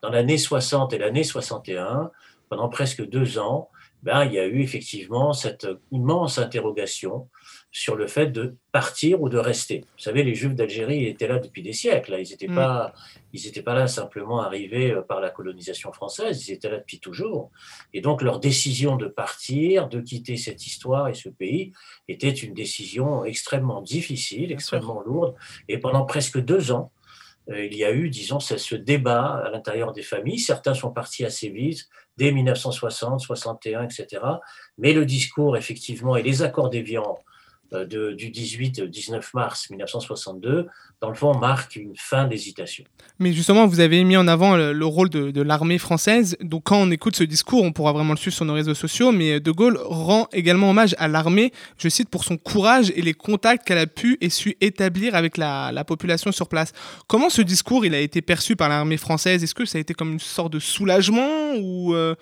dans 0.01 0.09
l'année 0.09 0.37
60 0.37 0.93
et 0.93 0.97
l'année 0.97 1.23
61, 1.23 2.11
pendant 2.49 2.69
presque 2.69 3.07
deux 3.07 3.39
ans, 3.39 3.69
ben, 4.03 4.23
il 4.25 4.33
y 4.33 4.39
a 4.39 4.45
eu 4.45 4.61
effectivement 4.61 5.33
cette 5.33 5.67
immense 5.91 6.37
interrogation 6.37 7.27
sur 7.75 7.97
le 7.97 8.07
fait 8.07 8.27
de 8.27 8.55
partir 8.71 9.21
ou 9.21 9.27
de 9.27 9.37
rester. 9.37 9.79
Vous 9.79 10.03
savez, 10.03 10.23
les 10.23 10.33
Juifs 10.33 10.55
d'Algérie 10.55 11.07
étaient 11.07 11.27
là 11.27 11.39
depuis 11.39 11.61
des 11.61 11.73
siècles. 11.73 12.15
Ils 12.17 12.29
n'étaient 12.29 12.47
mm. 12.47 12.55
pas, 12.55 12.93
ils 13.33 13.63
pas 13.65 13.73
là 13.73 13.87
simplement 13.87 14.39
arrivés 14.39 14.91
euh, 14.91 15.01
par 15.01 15.19
la 15.19 15.29
colonisation 15.29 15.91
française. 15.91 16.47
Ils 16.47 16.53
étaient 16.53 16.69
là 16.69 16.77
depuis 16.77 17.01
toujours. 17.01 17.51
Et 17.93 17.99
donc 17.99 18.21
leur 18.21 18.39
décision 18.39 18.95
de 18.95 19.07
partir, 19.07 19.89
de 19.89 19.99
quitter 19.99 20.37
cette 20.37 20.65
histoire 20.65 21.09
et 21.09 21.13
ce 21.13 21.27
pays, 21.27 21.73
était 22.07 22.29
une 22.29 22.53
décision 22.53 23.25
extrêmement 23.25 23.81
difficile, 23.81 24.53
extrêmement 24.53 25.01
lourde. 25.01 25.35
Et 25.67 25.77
pendant 25.77 26.05
presque 26.05 26.39
deux 26.39 26.71
ans, 26.71 26.93
euh, 27.49 27.65
il 27.65 27.75
y 27.75 27.83
a 27.83 27.91
eu, 27.91 28.09
disons, 28.09 28.39
ce 28.39 28.75
débat 28.75 29.43
à 29.45 29.49
l'intérieur 29.49 29.91
des 29.91 30.01
familles. 30.01 30.39
Certains 30.39 30.75
sont 30.75 30.91
partis 30.91 31.25
assez 31.25 31.49
vite, 31.49 31.89
dès 32.15 32.31
1960, 32.31 33.19
61, 33.19 33.83
etc. 33.83 34.23
Mais 34.77 34.93
le 34.93 35.05
discours, 35.05 35.57
effectivement, 35.57 36.15
et 36.15 36.23
les 36.23 36.41
accords 36.41 36.69
d'Évian 36.69 37.17
euh, 37.73 37.85
du 37.85 38.29
18-19 38.31 39.21
mars 39.33 39.69
1962, 39.69 40.67
dans 41.01 41.09
le 41.09 41.15
fond, 41.15 41.37
marque 41.37 41.75
une 41.75 41.95
fin 41.95 42.25
d'hésitation. 42.25 42.83
Mais 43.19 43.33
justement, 43.33 43.65
vous 43.65 43.79
avez 43.79 44.03
mis 44.03 44.17
en 44.17 44.27
avant 44.27 44.55
le, 44.55 44.85
rôle 44.85 45.09
de, 45.09 45.41
l'armée 45.41 45.77
française. 45.77 46.37
Donc, 46.41 46.63
quand 46.65 46.77
on 46.77 46.91
écoute 46.91 47.15
ce 47.15 47.23
discours, 47.23 47.63
on 47.63 47.71
pourra 47.71 47.91
vraiment 47.91 48.13
le 48.13 48.17
suivre 48.17 48.35
sur 48.35 48.45
nos 48.45 48.53
réseaux 48.53 48.73
sociaux. 48.75 49.11
Mais 49.11 49.39
De 49.39 49.51
Gaulle 49.51 49.77
rend 49.83 50.27
également 50.31 50.69
hommage 50.69 50.95
à 50.97 51.07
l'armée, 51.07 51.51
je 51.77 51.89
cite, 51.89 52.09
pour 52.09 52.23
son 52.23 52.37
courage 52.37 52.91
et 52.95 53.01
les 53.01 53.13
contacts 53.13 53.67
qu'elle 53.67 53.77
a 53.77 53.87
pu 53.87 54.17
et 54.21 54.29
su 54.29 54.55
établir 54.61 55.15
avec 55.15 55.37
la, 55.37 55.83
population 55.85 56.31
sur 56.31 56.47
place. 56.47 56.71
Comment 57.07 57.29
ce 57.29 57.41
discours 57.41 57.85
il 57.85 57.93
a 57.93 57.99
été 57.99 58.21
perçu 58.21 58.55
par 58.55 58.69
l'armée 58.69 58.97
française? 58.97 59.43
Est-ce 59.43 59.53
que 59.53 59.65
ça 59.65 59.77
a 59.77 59.81
été 59.81 59.93
comme 59.93 60.13
une 60.13 60.19
sorte 60.19 60.51
de 60.51 60.59
soulagement 60.59 61.53
ou 61.59 61.93
euh, 61.93 62.15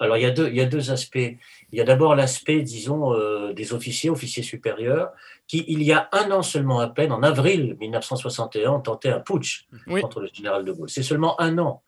Alors, 0.00 0.16
il 0.16 0.22
y, 0.22 0.26
a 0.26 0.30
deux, 0.30 0.48
il 0.48 0.56
y 0.56 0.60
a 0.60 0.66
deux 0.66 0.90
aspects. 0.90 1.16
Il 1.16 1.78
y 1.78 1.80
a 1.80 1.84
d'abord 1.84 2.14
l'aspect, 2.14 2.62
disons, 2.62 3.14
euh, 3.14 3.52
des 3.52 3.72
officiers, 3.72 4.10
officiers 4.10 4.42
supérieurs, 4.42 5.10
qui, 5.46 5.64
il 5.68 5.82
y 5.82 5.92
a 5.92 6.08
un 6.12 6.30
an 6.30 6.42
seulement 6.42 6.80
à 6.80 6.88
peine, 6.88 7.12
en 7.12 7.22
avril 7.22 7.76
1961, 7.80 8.70
ont 8.70 8.80
tenté 8.80 9.10
un 9.10 9.20
putsch 9.20 9.66
contre 10.00 10.20
le 10.20 10.28
général 10.32 10.64
de 10.64 10.72
Gaulle. 10.72 10.90
C'est 10.90 11.02
seulement 11.02 11.40
un 11.40 11.58
an. 11.58 11.82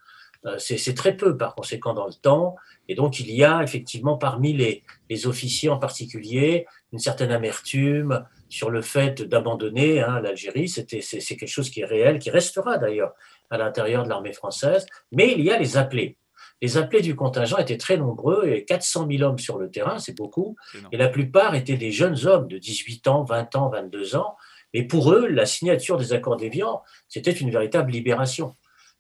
c'est 0.59 0.95
très 0.95 1.17
peu 1.17 1.37
par 1.37 1.55
conséquent 1.55 1.95
dans 1.95 2.07
le 2.07 2.15
temps. 2.15 2.57
Et 2.89 2.95
donc 2.95 3.21
il 3.21 3.31
y 3.31 3.45
a 3.45 3.63
effectivement 3.63 4.17
parmi 4.17 4.53
les, 4.53 4.83
les 5.09 5.27
officiers 5.27 5.69
en 5.69 5.79
particulier 5.79 6.67
une 6.93 6.99
certaine 6.99 7.31
amertume 7.31 8.25
sur 8.49 8.71
le 8.71 8.83
fait 8.83 9.23
d'abandonner 9.23 10.01
hein, 10.01 10.21
l'Algérie. 10.21 10.69
C'est 10.69 10.85
quelque 10.85 11.47
chose 11.47 11.71
qui 11.71 11.81
est 11.81 11.87
réel, 11.87 12.19
qui 12.19 12.31
restera 12.31 12.79
d'ailleurs 12.79 13.15
à 13.49 13.59
l'intérieur 13.59 14.05
de 14.05 14.09
l'armée 14.09 14.33
française. 14.33 14.87
Mais 15.13 15.33
il 15.33 15.43
y 15.43 15.51
a 15.51 15.59
les 15.59 15.77
appelés. 15.77 16.17
Les 16.63 16.77
appelés 16.77 17.01
du 17.01 17.17
contingent 17.17 17.59
étaient 17.59 17.79
très 17.79 17.97
nombreux, 17.97 18.49
et 18.49 18.65
400 18.65 19.07
000 19.11 19.23
hommes 19.23 19.39
sur 19.39 19.59
le 19.59 19.71
terrain, 19.71 19.99
c'est 19.99 20.17
beaucoup, 20.17 20.57
et 20.93 20.97
la 20.97 21.09
plupart 21.09 21.55
étaient 21.55 21.77
des 21.77 21.91
jeunes 21.91 22.27
hommes 22.27 22.49
de 22.49 22.59
18 22.59 23.09
ans, 23.09 23.25
20 23.25 23.57
ans, 23.57 23.69
22 23.71 24.17
ans. 24.17 24.37
Mais 24.75 24.85
pour 24.85 25.13
eux, 25.13 25.27
la 25.27 25.47
signature 25.47 25.97
des 25.97 26.13
accords 26.13 26.37
d'Évian, 26.37 26.83
c'était 27.09 27.33
une 27.33 27.51
véritable 27.51 27.91
libération. 27.91 28.55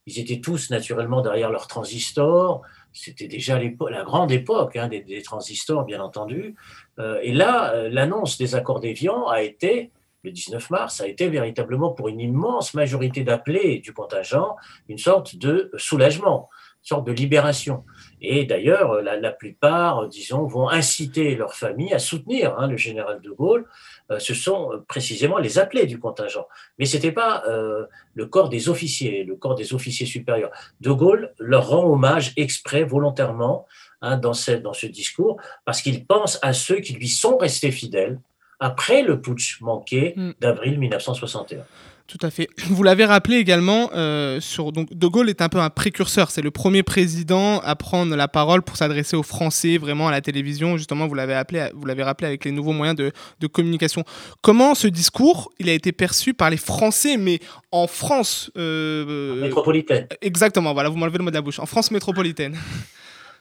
Ils 0.06 0.18
étaient 0.18 0.40
tous 0.40 0.70
naturellement 0.70 1.20
derrière 1.20 1.50
leurs 1.50 1.66
transistors. 1.66 2.62
C'était 2.92 3.28
déjà 3.28 3.60
la 3.90 4.02
grande 4.02 4.32
époque 4.32 4.76
hein, 4.76 4.88
des, 4.88 5.22
transistors, 5.22 5.84
bien 5.84 6.00
entendu. 6.00 6.56
Euh, 6.98 7.20
et 7.22 7.32
là, 7.32 7.74
euh, 7.74 7.88
l'annonce 7.90 8.38
des 8.38 8.54
accords 8.54 8.80
d'Évian 8.80 9.28
a 9.28 9.42
été, 9.42 9.92
le 10.24 10.32
19 10.32 10.70
mars, 10.70 11.00
a 11.00 11.06
été 11.06 11.28
véritablement 11.28 11.92
pour 11.92 12.08
une 12.08 12.20
immense 12.20 12.74
majorité 12.74 13.22
d'appelés 13.22 13.78
du 13.78 13.92
contingent 13.92 14.56
une 14.88 14.98
sorte 14.98 15.36
de 15.36 15.70
soulagement 15.76 16.48
sorte 16.82 17.06
de 17.06 17.12
libération. 17.12 17.84
Et 18.22 18.44
d'ailleurs, 18.44 19.02
la, 19.02 19.30
plupart, 19.30 20.08
disons, 20.08 20.46
vont 20.46 20.68
inciter 20.68 21.34
leur 21.34 21.54
famille 21.54 21.92
à 21.92 21.99
soutenir 21.99 22.58
hein, 22.58 22.66
le 22.66 22.76
général 22.76 23.20
de 23.20 23.30
Gaulle. 23.30 23.66
Euh, 24.10 24.18
ce 24.18 24.34
sont 24.34 24.72
euh, 24.72 24.84
précisément 24.88 25.38
les 25.38 25.58
appelés 25.58 25.87
du 25.87 25.99
contingent. 25.99 26.46
Mais 26.78 26.84
ce 26.84 26.96
n'était 26.96 27.12
pas 27.12 27.44
euh, 27.49 27.87
le 28.14 28.26
corps 28.26 28.49
des 28.49 28.68
officiers, 28.68 29.25
le 29.25 29.37
corps 29.37 29.54
des 29.54 29.72
officiers 29.72 30.06
supérieurs. 30.06 30.50
De 30.80 30.90
Gaulle 30.90 31.32
leur 31.38 31.68
rend 31.68 31.84
hommage 31.84 32.32
exprès, 32.37 32.82
volontairement, 32.84 33.66
hein, 34.02 34.16
dans, 34.16 34.34
ce, 34.34 34.52
dans 34.52 34.72
ce 34.72 34.87
discours, 34.87 35.40
parce 35.64 35.80
qu'il 35.82 36.04
pense 36.04 36.38
à 36.42 36.52
ceux 36.52 36.80
qui 36.80 36.92
lui 36.94 37.08
sont 37.08 37.37
restés 37.37 37.70
fidèles 37.70 38.20
après 38.58 39.02
le 39.02 39.20
putsch 39.20 39.60
manqué 39.60 40.14
mm. 40.16 40.32
d'avril 40.40 40.78
1961. 40.78 41.64
Tout 42.10 42.26
à 42.26 42.30
fait. 42.30 42.48
Vous 42.70 42.82
l'avez 42.82 43.04
rappelé 43.04 43.36
également, 43.36 43.90
euh, 43.94 44.40
sur, 44.40 44.72
donc, 44.72 44.92
De 44.92 45.06
Gaulle 45.06 45.30
est 45.30 45.42
un 45.42 45.48
peu 45.48 45.58
un 45.58 45.70
précurseur. 45.70 46.30
C'est 46.30 46.42
le 46.42 46.50
premier 46.50 46.82
président 46.82 47.60
à 47.60 47.76
prendre 47.76 48.16
la 48.16 48.26
parole 48.26 48.62
pour 48.62 48.76
s'adresser 48.76 49.16
aux 49.16 49.22
Français, 49.22 49.78
vraiment 49.78 50.08
à 50.08 50.10
la 50.10 50.20
télévision. 50.20 50.76
Justement, 50.76 51.06
vous 51.06 51.14
l'avez, 51.14 51.34
appelé, 51.34 51.68
vous 51.74 51.86
l'avez 51.86 52.02
rappelé 52.02 52.26
avec 52.26 52.44
les 52.44 52.50
nouveaux 52.50 52.72
moyens 52.72 52.96
de, 52.96 53.12
de, 53.38 53.46
communication. 53.46 54.04
Comment 54.42 54.74
ce 54.74 54.88
discours, 54.88 55.52
il 55.60 55.68
a 55.68 55.72
été 55.72 55.92
perçu 55.92 56.34
par 56.34 56.50
les 56.50 56.56
Français, 56.56 57.16
mais 57.16 57.38
en 57.70 57.86
France 57.86 58.50
euh, 58.56 59.40
Métropolitaine. 59.40 60.08
Exactement, 60.20 60.72
voilà, 60.72 60.88
vous 60.88 60.96
m'enlevez 60.96 61.18
le 61.18 61.24
mot 61.24 61.30
de 61.30 61.36
la 61.36 61.42
bouche. 61.42 61.60
En 61.60 61.66
France 61.66 61.92
métropolitaine. 61.92 62.56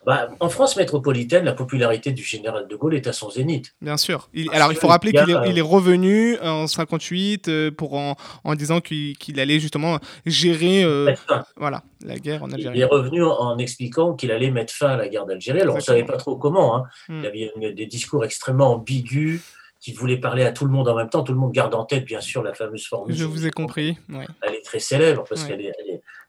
Bah, 0.05 0.29
en 0.39 0.49
France 0.49 0.77
métropolitaine, 0.77 1.43
la 1.43 1.53
popularité 1.53 2.11
du 2.11 2.23
général 2.23 2.67
de 2.67 2.75
Gaulle 2.75 2.95
est 2.95 3.07
à 3.07 3.13
son 3.13 3.29
zénît. 3.29 3.63
Bien 3.81 3.97
sûr. 3.97 4.29
alors, 4.53 4.71
il 4.71 4.77
faut 4.77 4.87
rappeler 4.87 5.11
qu'il 5.11 5.57
est, 5.57 5.61
revenu 5.61 6.37
en 6.39 6.67
58 6.67 7.47
euh, 7.47 7.71
pour 7.71 7.93
en, 7.95 8.15
disant 8.55 8.81
qu'il 8.81 9.39
allait 9.39 9.59
justement 9.59 9.99
gérer 10.25 10.83
euh, 10.83 11.13
voilà, 11.57 11.83
la 12.03 12.17
guerre 12.17 12.43
en 12.43 12.51
Algérie. 12.51 12.77
Il 12.77 12.81
est 12.81 12.85
revenu 12.85 13.23
en, 13.23 13.57
expliquant 13.57 14.13
qu'il 14.13 14.31
allait 14.31 14.51
mettre 14.51 14.73
fin 14.73 14.89
à 14.89 14.97
la 14.97 15.09
guerre 15.09 15.25
d'Algérie. 15.25 15.61
Alors, 15.61 15.75
on 15.75 15.79
ne 15.79 15.83
savait 15.83 16.05
pas 16.05 16.17
trop 16.17 16.37
comment. 16.37 16.77
Hein. 16.77 16.83
Hmm. 17.09 17.19
Il 17.19 17.41
y 17.41 17.49
avait 17.59 17.73
des 17.73 17.85
discours 17.85 18.23
extrêmement 18.23 18.73
ambigus 18.73 19.41
qui 19.79 19.93
voulait 19.93 20.17
parler 20.17 20.43
à 20.43 20.51
tout 20.51 20.65
le 20.65 20.71
monde 20.71 20.89
en 20.89 20.95
même 20.95 21.09
temps. 21.09 21.23
Tout 21.23 21.33
le 21.33 21.39
monde 21.39 21.53
garde 21.53 21.73
en 21.73 21.85
tête, 21.85 22.05
bien 22.05 22.21
sûr, 22.21 22.43
la 22.43 22.53
fameuse 22.53 22.85
formule. 22.85 23.15
Je 23.15 23.25
vous 23.25 23.45
ai 23.45 23.51
compris. 23.51 23.97
Elle 24.41 24.55
est 24.55 24.65
très 24.65 24.79
célèbre 24.79 25.23
parce 25.27 25.45
qu'elle 25.45 25.61
est, 25.61 25.73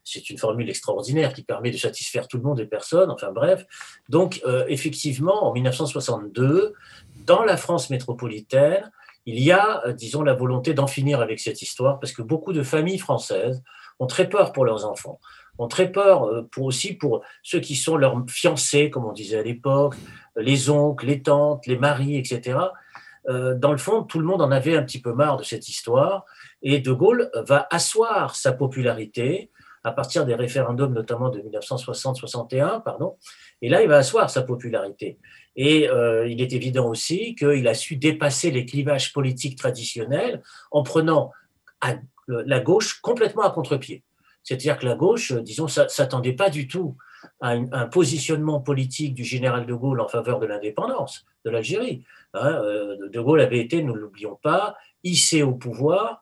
c'est 0.03 0.29
une 0.29 0.37
formule 0.37 0.69
extraordinaire 0.69 1.33
qui 1.33 1.43
permet 1.43 1.71
de 1.71 1.77
satisfaire 1.77 2.27
tout 2.27 2.37
le 2.37 2.43
monde 2.43 2.59
et 2.59 2.65
personne. 2.65 3.11
Enfin 3.11 3.31
bref. 3.31 3.65
Donc, 4.09 4.41
euh, 4.45 4.65
effectivement, 4.67 5.45
en 5.45 5.53
1962, 5.53 6.73
dans 7.25 7.43
la 7.43 7.57
France 7.57 7.89
métropolitaine, 7.89 8.91
il 9.25 9.39
y 9.39 9.51
a, 9.51 9.85
euh, 9.85 9.93
disons, 9.93 10.23
la 10.23 10.33
volonté 10.33 10.73
d'en 10.73 10.87
finir 10.87 11.21
avec 11.21 11.39
cette 11.39 11.61
histoire 11.61 11.99
parce 11.99 12.13
que 12.13 12.21
beaucoup 12.21 12.53
de 12.53 12.63
familles 12.63 12.97
françaises 12.97 13.61
ont 13.99 14.07
très 14.07 14.27
peur 14.27 14.51
pour 14.51 14.65
leurs 14.65 14.85
enfants 14.85 15.19
ont 15.57 15.67
très 15.67 15.91
peur 15.91 16.23
euh, 16.23 16.49
aussi 16.57 16.93
pour 16.93 17.21
ceux 17.43 17.59
qui 17.59 17.75
sont 17.75 17.95
leurs 17.95 18.17
fiancés, 18.27 18.89
comme 18.89 19.05
on 19.05 19.11
disait 19.11 19.37
à 19.37 19.43
l'époque, 19.43 19.95
les 20.35 20.71
oncles, 20.71 21.05
les 21.05 21.21
tantes, 21.21 21.67
les 21.67 21.77
maris, 21.77 22.17
etc. 22.17 22.57
Dans 23.27 23.71
le 23.71 23.77
fond, 23.77 24.01
tout 24.01 24.17
le 24.17 24.25
monde 24.25 24.41
en 24.41 24.49
avait 24.49 24.75
un 24.75 24.81
petit 24.81 24.99
peu 24.99 25.13
marre 25.13 25.37
de 25.37 25.43
cette 25.43 25.69
histoire. 25.69 26.25
Et 26.63 26.79
De 26.79 26.91
Gaulle 26.91 27.29
va 27.45 27.67
asseoir 27.69 28.35
sa 28.35 28.51
popularité 28.51 29.51
à 29.83 29.91
partir 29.91 30.25
des 30.25 30.35
référendums, 30.35 30.93
notamment 30.93 31.29
de 31.29 31.39
1960-61, 31.39 32.83
pardon. 32.83 33.17
Et 33.61 33.69
là, 33.69 33.81
il 33.81 33.87
va 33.87 33.97
asseoir 33.97 34.29
sa 34.29 34.43
popularité. 34.43 35.17
Et 35.55 35.89
euh, 35.89 36.27
il 36.27 36.41
est 36.41 36.53
évident 36.53 36.87
aussi 36.87 37.35
qu'il 37.35 37.67
a 37.67 37.73
su 37.73 37.95
dépasser 37.95 38.51
les 38.51 38.65
clivages 38.65 39.11
politiques 39.11 39.57
traditionnels 39.57 40.41
en 40.71 40.83
prenant 40.83 41.31
la 42.27 42.59
gauche 42.59 43.01
complètement 43.01 43.41
à 43.41 43.49
contre-pied. 43.49 44.03
C'est-à-dire 44.43 44.77
que 44.77 44.85
la 44.85 44.95
gauche, 44.95 45.33
disons, 45.33 45.67
s'attendait 45.67 46.33
pas 46.33 46.49
du 46.49 46.67
tout 46.67 46.95
à 47.39 47.51
un 47.51 47.87
positionnement 47.87 48.59
politique 48.59 49.13
du 49.13 49.23
général 49.23 49.65
de 49.65 49.73
Gaulle 49.73 50.01
en 50.01 50.07
faveur 50.07 50.39
de 50.39 50.45
l'indépendance 50.45 51.25
de 51.45 51.51
l'Algérie. 51.51 52.03
Hein, 52.33 52.61
euh, 52.63 53.09
de 53.09 53.19
Gaulle 53.19 53.41
avait 53.41 53.59
été, 53.59 53.83
ne 53.83 53.93
l'oublions 53.93 54.39
pas, 54.41 54.75
hissé 55.03 55.43
au 55.43 55.53
pouvoir 55.53 56.07
euh, 56.13 56.21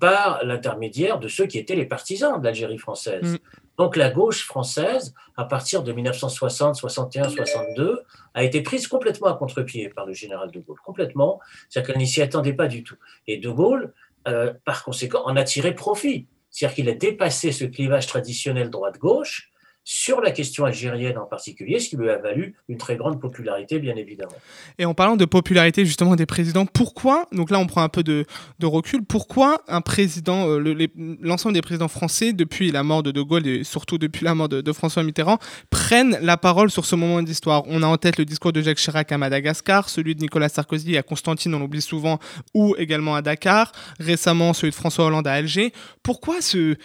par 0.00 0.44
l'intermédiaire 0.44 1.18
de 1.18 1.28
ceux 1.28 1.46
qui 1.46 1.58
étaient 1.58 1.74
les 1.74 1.86
partisans 1.86 2.38
de 2.38 2.44
l'Algérie 2.44 2.78
française. 2.78 3.34
Mm. 3.34 3.38
Donc 3.78 3.96
la 3.96 4.10
gauche 4.10 4.44
française, 4.44 5.14
à 5.36 5.44
partir 5.44 5.82
de 5.82 5.92
1960, 5.92 6.76
61, 6.76 7.28
62, 7.28 8.02
a 8.34 8.44
été 8.44 8.62
prise 8.62 8.86
complètement 8.86 9.28
à 9.28 9.34
contre-pied 9.34 9.88
par 9.88 10.06
le 10.06 10.12
général 10.12 10.50
de 10.50 10.60
Gaulle, 10.60 10.78
complètement. 10.84 11.40
C'est-à-dire 11.68 11.92
qu'elle 11.92 12.00
n'y 12.00 12.06
s'y 12.06 12.22
attendait 12.22 12.52
pas 12.52 12.68
du 12.68 12.84
tout. 12.84 12.96
Et 13.26 13.38
de 13.38 13.50
Gaulle, 13.50 13.92
euh, 14.28 14.52
par 14.64 14.84
conséquent, 14.84 15.22
en 15.24 15.36
a 15.36 15.44
tiré 15.44 15.74
profit. 15.74 16.26
C'est-à-dire 16.50 16.74
qu'il 16.76 16.88
a 16.88 16.94
dépassé 16.94 17.50
ce 17.50 17.64
clivage 17.64 18.06
traditionnel 18.06 18.70
droite-gauche 18.70 19.50
sur 19.84 20.22
la 20.22 20.30
question 20.30 20.64
algérienne 20.64 21.18
en 21.18 21.26
particulier, 21.26 21.78
ce 21.78 21.90
qui 21.90 21.96
lui 21.96 22.08
a 22.08 22.16
valu 22.16 22.54
une 22.68 22.78
très 22.78 22.96
grande 22.96 23.20
popularité, 23.20 23.78
bien 23.78 23.94
évidemment. 23.96 24.32
Et 24.78 24.86
en 24.86 24.94
parlant 24.94 25.16
de 25.16 25.26
popularité 25.26 25.84
justement 25.84 26.16
des 26.16 26.24
présidents, 26.24 26.64
pourquoi, 26.64 27.26
donc 27.32 27.50
là 27.50 27.58
on 27.58 27.66
prend 27.66 27.82
un 27.82 27.90
peu 27.90 28.02
de, 28.02 28.24
recul, 28.62 29.04
pourquoi 29.04 29.62
un 29.68 29.82
président, 29.82 30.48
euh, 30.48 30.88
l'ensemble 31.20 31.54
des 31.54 31.60
présidents 31.60 31.88
français, 31.88 32.32
depuis 32.32 32.70
la 32.70 32.82
mort 32.82 33.02
de 33.02 33.10
De 33.10 33.20
Gaulle 33.20 33.46
et 33.46 33.62
surtout 33.62 33.98
depuis 33.98 34.24
la 34.24 34.34
mort 34.34 34.48
de, 34.48 34.72
François 34.72 35.02
Mitterrand, 35.02 35.38
prennent 35.68 36.18
la 36.22 36.38
parole 36.38 36.70
sur 36.70 36.86
ce 36.86 36.96
moment 36.96 37.22
d'histoire? 37.22 37.62
On 37.66 37.82
a 37.82 37.86
en 37.86 37.98
tête 37.98 38.16
le 38.16 38.24
discours 38.24 38.52
de 38.52 38.62
Jacques 38.62 38.78
Chirac 38.78 39.12
à 39.12 39.18
Madagascar, 39.18 39.90
celui 39.90 40.14
de 40.14 40.20
Nicolas 40.20 40.48
Sarkozy 40.48 40.96
à 40.96 41.02
Constantine, 41.02 41.54
on 41.54 41.58
l'oublie 41.58 41.82
souvent, 41.82 42.18
ou 42.54 42.74
également 42.78 43.14
à 43.14 43.22
Dakar, 43.22 43.70
récemment 44.00 44.54
celui 44.54 44.70
de 44.70 44.76
François 44.76 45.04
Hollande 45.04 45.26
à 45.26 45.32
Alger. 45.32 45.72
Pourquoi 46.02 46.40
ce 46.40 46.76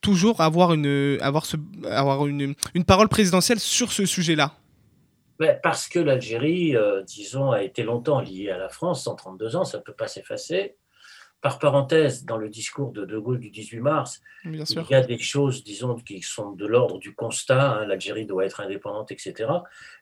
toujours 0.00 0.40
avoir 0.40 0.72
une, 0.72 1.18
avoir 1.20 1.46
ce, 1.46 1.56
avoir 1.84 2.26
une, 2.26 2.54
une 2.74 2.84
parole 2.84 3.08
présidentielle 3.08 3.60
sur 3.60 3.92
ce 3.92 4.06
sujet-là 4.06 4.54
Parce 5.62 5.88
que 5.88 5.98
l'Algérie, 5.98 6.76
euh, 6.76 7.02
disons, 7.02 7.52
a 7.52 7.62
été 7.62 7.82
longtemps 7.82 8.20
liée 8.20 8.50
à 8.50 8.58
la 8.58 8.68
France, 8.68 9.04
132 9.04 9.56
ans, 9.56 9.64
ça 9.64 9.78
ne 9.78 9.82
peut 9.82 9.92
pas 9.92 10.08
s'effacer. 10.08 10.76
Par 11.40 11.60
parenthèse, 11.60 12.24
dans 12.24 12.36
le 12.36 12.48
discours 12.48 12.90
de 12.90 13.04
De 13.04 13.16
Gaulle 13.16 13.38
du 13.38 13.50
18 13.50 13.78
mars, 13.78 14.20
il 14.44 14.64
y 14.90 14.94
a 14.94 15.02
des 15.02 15.18
choses, 15.18 15.62
disons, 15.62 15.94
qui 15.94 16.20
sont 16.20 16.50
de 16.50 16.66
l'ordre 16.66 16.98
du 16.98 17.14
constat, 17.14 17.74
hein, 17.74 17.86
l'Algérie 17.86 18.26
doit 18.26 18.44
être 18.44 18.60
indépendante, 18.60 19.12
etc. 19.12 19.48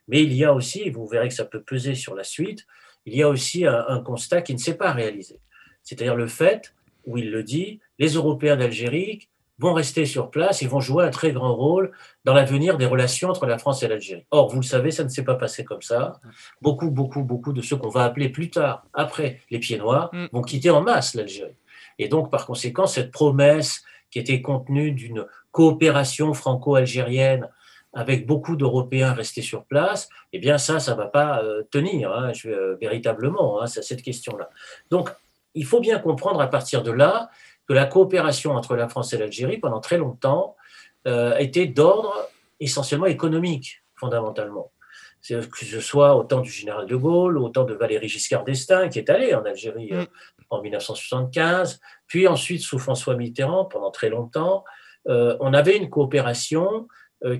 Mais 0.07 0.23
il 0.23 0.33
y 0.33 0.43
a 0.43 0.53
aussi, 0.53 0.81
et 0.81 0.89
vous 0.89 1.05
verrez 1.05 1.27
que 1.27 1.35
ça 1.35 1.45
peut 1.45 1.61
peser 1.61 1.93
sur 1.93 2.15
la 2.15 2.23
suite, 2.23 2.65
il 3.05 3.15
y 3.15 3.21
a 3.21 3.29
aussi 3.29 3.67
un, 3.67 3.85
un 3.87 3.99
constat 4.01 4.41
qui 4.41 4.53
ne 4.53 4.59
s'est 4.59 4.77
pas 4.77 4.91
réalisé. 4.91 5.39
C'est-à-dire 5.83 6.15
le 6.15 6.27
fait, 6.27 6.73
où 7.05 7.19
il 7.19 7.29
le 7.29 7.43
dit, 7.43 7.79
les 7.99 8.13
Européens 8.13 8.57
d'Algérie 8.57 9.29
vont 9.59 9.73
rester 9.73 10.05
sur 10.05 10.29
place 10.29 10.61
et 10.61 10.67
vont 10.67 10.79
jouer 10.79 11.05
un 11.05 11.09
très 11.09 11.31
grand 11.31 11.55
rôle 11.55 11.91
dans 12.25 12.33
l'avenir 12.33 12.77
des 12.77 12.85
relations 12.85 13.29
entre 13.29 13.45
la 13.45 13.57
France 13.57 13.81
et 13.83 13.87
l'Algérie. 13.87 14.25
Or, 14.31 14.49
vous 14.49 14.57
le 14.57 14.65
savez, 14.65 14.91
ça 14.91 15.03
ne 15.03 15.09
s'est 15.09 15.23
pas 15.23 15.35
passé 15.35 15.63
comme 15.63 15.81
ça. 15.81 16.19
Beaucoup, 16.61 16.91
beaucoup, 16.91 17.23
beaucoup 17.23 17.53
de 17.53 17.61
ceux 17.61 17.75
qu'on 17.75 17.89
va 17.89 18.03
appeler 18.03 18.29
plus 18.29 18.49
tard, 18.49 18.85
après 18.93 19.41
les 19.49 19.59
pieds 19.59 19.77
noirs, 19.77 20.09
mm. 20.13 20.27
vont 20.31 20.41
quitter 20.41 20.69
en 20.69 20.81
masse 20.81 21.15
l'Algérie. 21.15 21.55
Et 21.99 22.07
donc, 22.07 22.29
par 22.29 22.45
conséquent, 22.45 22.85
cette 22.85 23.11
promesse 23.11 23.83
qui 24.11 24.19
était 24.19 24.41
contenue 24.41 24.91
d'une 24.91 25.25
coopération 25.51 26.33
franco-algérienne 26.33 27.49
avec 27.93 28.27
beaucoup 28.27 28.55
d'Européens 28.55 29.13
restés 29.13 29.41
sur 29.41 29.65
place, 29.65 30.07
eh 30.31 30.39
bien 30.39 30.59
ça, 30.59 30.79
ça 30.79 30.91
ne 30.91 30.97
va 30.97 31.07
pas 31.07 31.41
euh, 31.41 31.63
tenir 31.71 32.11
hein, 32.11 32.31
je, 32.33 32.49
euh, 32.49 32.77
véritablement, 32.79 33.61
hein, 33.61 33.65
cette 33.65 34.03
question-là. 34.03 34.49
Donc, 34.91 35.09
il 35.53 35.65
faut 35.65 35.79
bien 35.79 35.99
comprendre 35.99 36.41
à 36.41 36.47
partir 36.47 36.83
de 36.83 36.91
là 36.91 37.29
que 37.67 37.73
la 37.73 37.85
coopération 37.85 38.53
entre 38.53 38.75
la 38.75 38.87
France 38.87 39.13
et 39.13 39.17
l'Algérie, 39.17 39.57
pendant 39.57 39.79
très 39.79 39.97
longtemps, 39.97 40.55
euh, 41.07 41.37
était 41.37 41.67
d'ordre 41.67 42.13
essentiellement 42.59 43.05
économique, 43.05 43.83
fondamentalement. 43.95 44.71
Que 45.27 45.41
ce 45.65 45.79
soit 45.81 46.15
au 46.15 46.23
temps 46.23 46.39
du 46.39 46.51
général 46.51 46.85
de 46.85 46.95
Gaulle, 46.95 47.37
au 47.37 47.49
temps 47.49 47.65
de 47.65 47.73
Valéry 47.73 48.07
Giscard 48.07 48.43
d'Estaing, 48.45 48.87
qui 48.89 48.99
est 48.99 49.09
allé 49.09 49.33
en 49.33 49.43
Algérie 49.43 49.89
euh, 49.91 50.03
mm. 50.03 50.07
en 50.49 50.61
1975, 50.61 51.81
puis 52.07 52.27
ensuite 52.27 52.61
sous 52.61 52.79
François 52.79 53.15
Mitterrand, 53.15 53.65
pendant 53.65 53.91
très 53.91 54.09
longtemps, 54.09 54.63
euh, 55.09 55.35
on 55.39 55.53
avait 55.53 55.77
une 55.77 55.89
coopération 55.89 56.87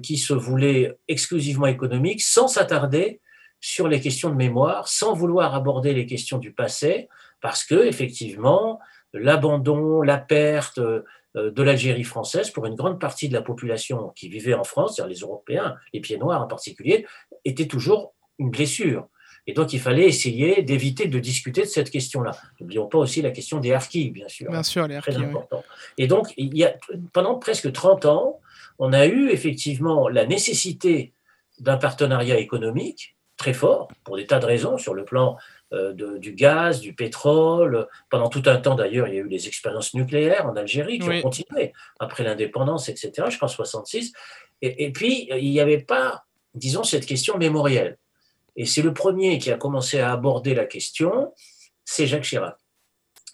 qui 0.02 0.18
se 0.18 0.34
voulait 0.34 0.98
exclusivement 1.08 1.68
économique, 1.68 2.24
sans 2.24 2.48
s'attarder 2.48 3.22
sur 3.62 3.88
les 3.88 4.02
questions 4.02 4.32
de 4.32 4.36
mémoire, 4.36 4.88
sans 4.88 5.14
vouloir 5.14 5.54
aborder 5.54 5.94
les 5.94 6.08
questions 6.08 6.40
du 6.40 6.52
passé, 6.52 7.10
parce 7.42 7.64
que 7.64 7.86
effectivement, 7.86 8.80
l'abandon, 9.14 10.02
la 10.02 10.18
perte 10.18 10.80
euh, 10.80 11.04
de 11.36 11.64
l'Algérie 11.64 12.04
française 12.04 12.50
pour 12.50 12.66
une 12.66 12.76
grande 12.76 13.00
partie 13.00 13.30
de 13.30 13.34
la 13.34 13.42
population 13.42 14.10
qui 14.16 14.30
vivait 14.30 14.54
en 14.54 14.64
France, 14.64 14.96
c'est-à-dire 14.96 15.16
les 15.16 15.22
Européens, 15.22 15.76
les 15.94 16.00
pieds 16.00 16.18
noirs 16.18 16.42
en 16.42 16.48
particulier, 16.48 17.06
était 17.46 17.68
toujours 17.68 18.14
une 18.40 18.50
blessure. 18.50 19.08
Et 19.46 19.54
donc, 19.54 19.72
il 19.72 19.80
fallait 19.80 20.06
essayer 20.06 20.62
d'éviter 20.62 21.08
de 21.08 21.20
discuter 21.20 21.62
de 21.62 21.68
cette 21.68 21.90
question-là. 21.90 22.32
N'oublions 22.60 22.88
pas 22.88 22.98
aussi 22.98 23.22
la 23.22 23.32
question 23.32 23.60
des 23.60 23.72
harkis, 23.72 24.12
bien 24.12 24.28
sûr. 24.28 24.52
Bien 24.52 24.64
sûr, 24.64 24.88
les 24.88 24.96
harkis. 24.96 25.12
Très 25.12 25.24
important. 25.24 25.64
Et 25.98 26.08
donc, 26.08 26.34
il 26.36 26.56
y 26.58 26.66
a, 26.66 26.76
pendant 27.14 27.36
presque 27.36 27.72
30 27.72 28.06
ans, 28.06 28.42
on 28.78 28.92
a 28.92 29.06
eu 29.08 29.30
effectivement 29.30 30.10
la 30.10 30.26
nécessité 30.26 31.14
d'un 31.60 31.78
partenariat 31.78 32.38
économique 32.38 33.16
très 33.38 33.54
fort, 33.54 33.88
pour 34.04 34.18
des 34.18 34.26
tas 34.26 34.40
de 34.40 34.46
raisons, 34.46 34.78
sur 34.78 34.94
le 34.94 35.06
plan 35.06 35.38
de, 35.72 36.18
du 36.18 36.34
gaz, 36.34 36.80
du 36.80 36.94
pétrole. 36.94 37.88
Pendant 38.10 38.30
tout 38.30 38.44
un 38.46 38.58
temps, 38.58 38.76
d'ailleurs, 38.76 39.08
il 39.08 39.16
y 39.16 39.18
a 39.18 39.22
eu 39.22 39.28
les 39.28 39.48
expériences 39.48 39.94
nucléaires 39.94 40.46
en 40.46 40.56
Algérie 40.56 41.00
qui 41.00 41.10
ont 41.10 41.22
continué 41.22 41.74
après 42.00 42.24
l'indépendance, 42.24 42.90
etc., 42.90 43.28
je 43.30 43.38
crois 43.38 43.48
66. 43.48 44.14
Et, 44.62 44.86
et 44.86 44.92
puis, 44.92 45.28
il 45.32 45.52
n'y 45.52 45.60
avait 45.60 45.82
pas, 45.82 46.26
disons, 46.54 46.84
cette 46.84 47.06
question 47.06 47.38
mémorielle. 47.38 47.98
Et 48.58 48.66
c'est 48.66 48.82
le 48.82 48.94
premier 48.94 49.38
qui 49.38 49.52
a 49.52 49.58
commencé 49.58 50.00
à 50.00 50.12
aborder 50.12 50.56
la 50.56 50.66
question, 50.66 51.32
c'est 51.86 52.08
Jacques 52.08 52.24
Chirac. 52.24 52.58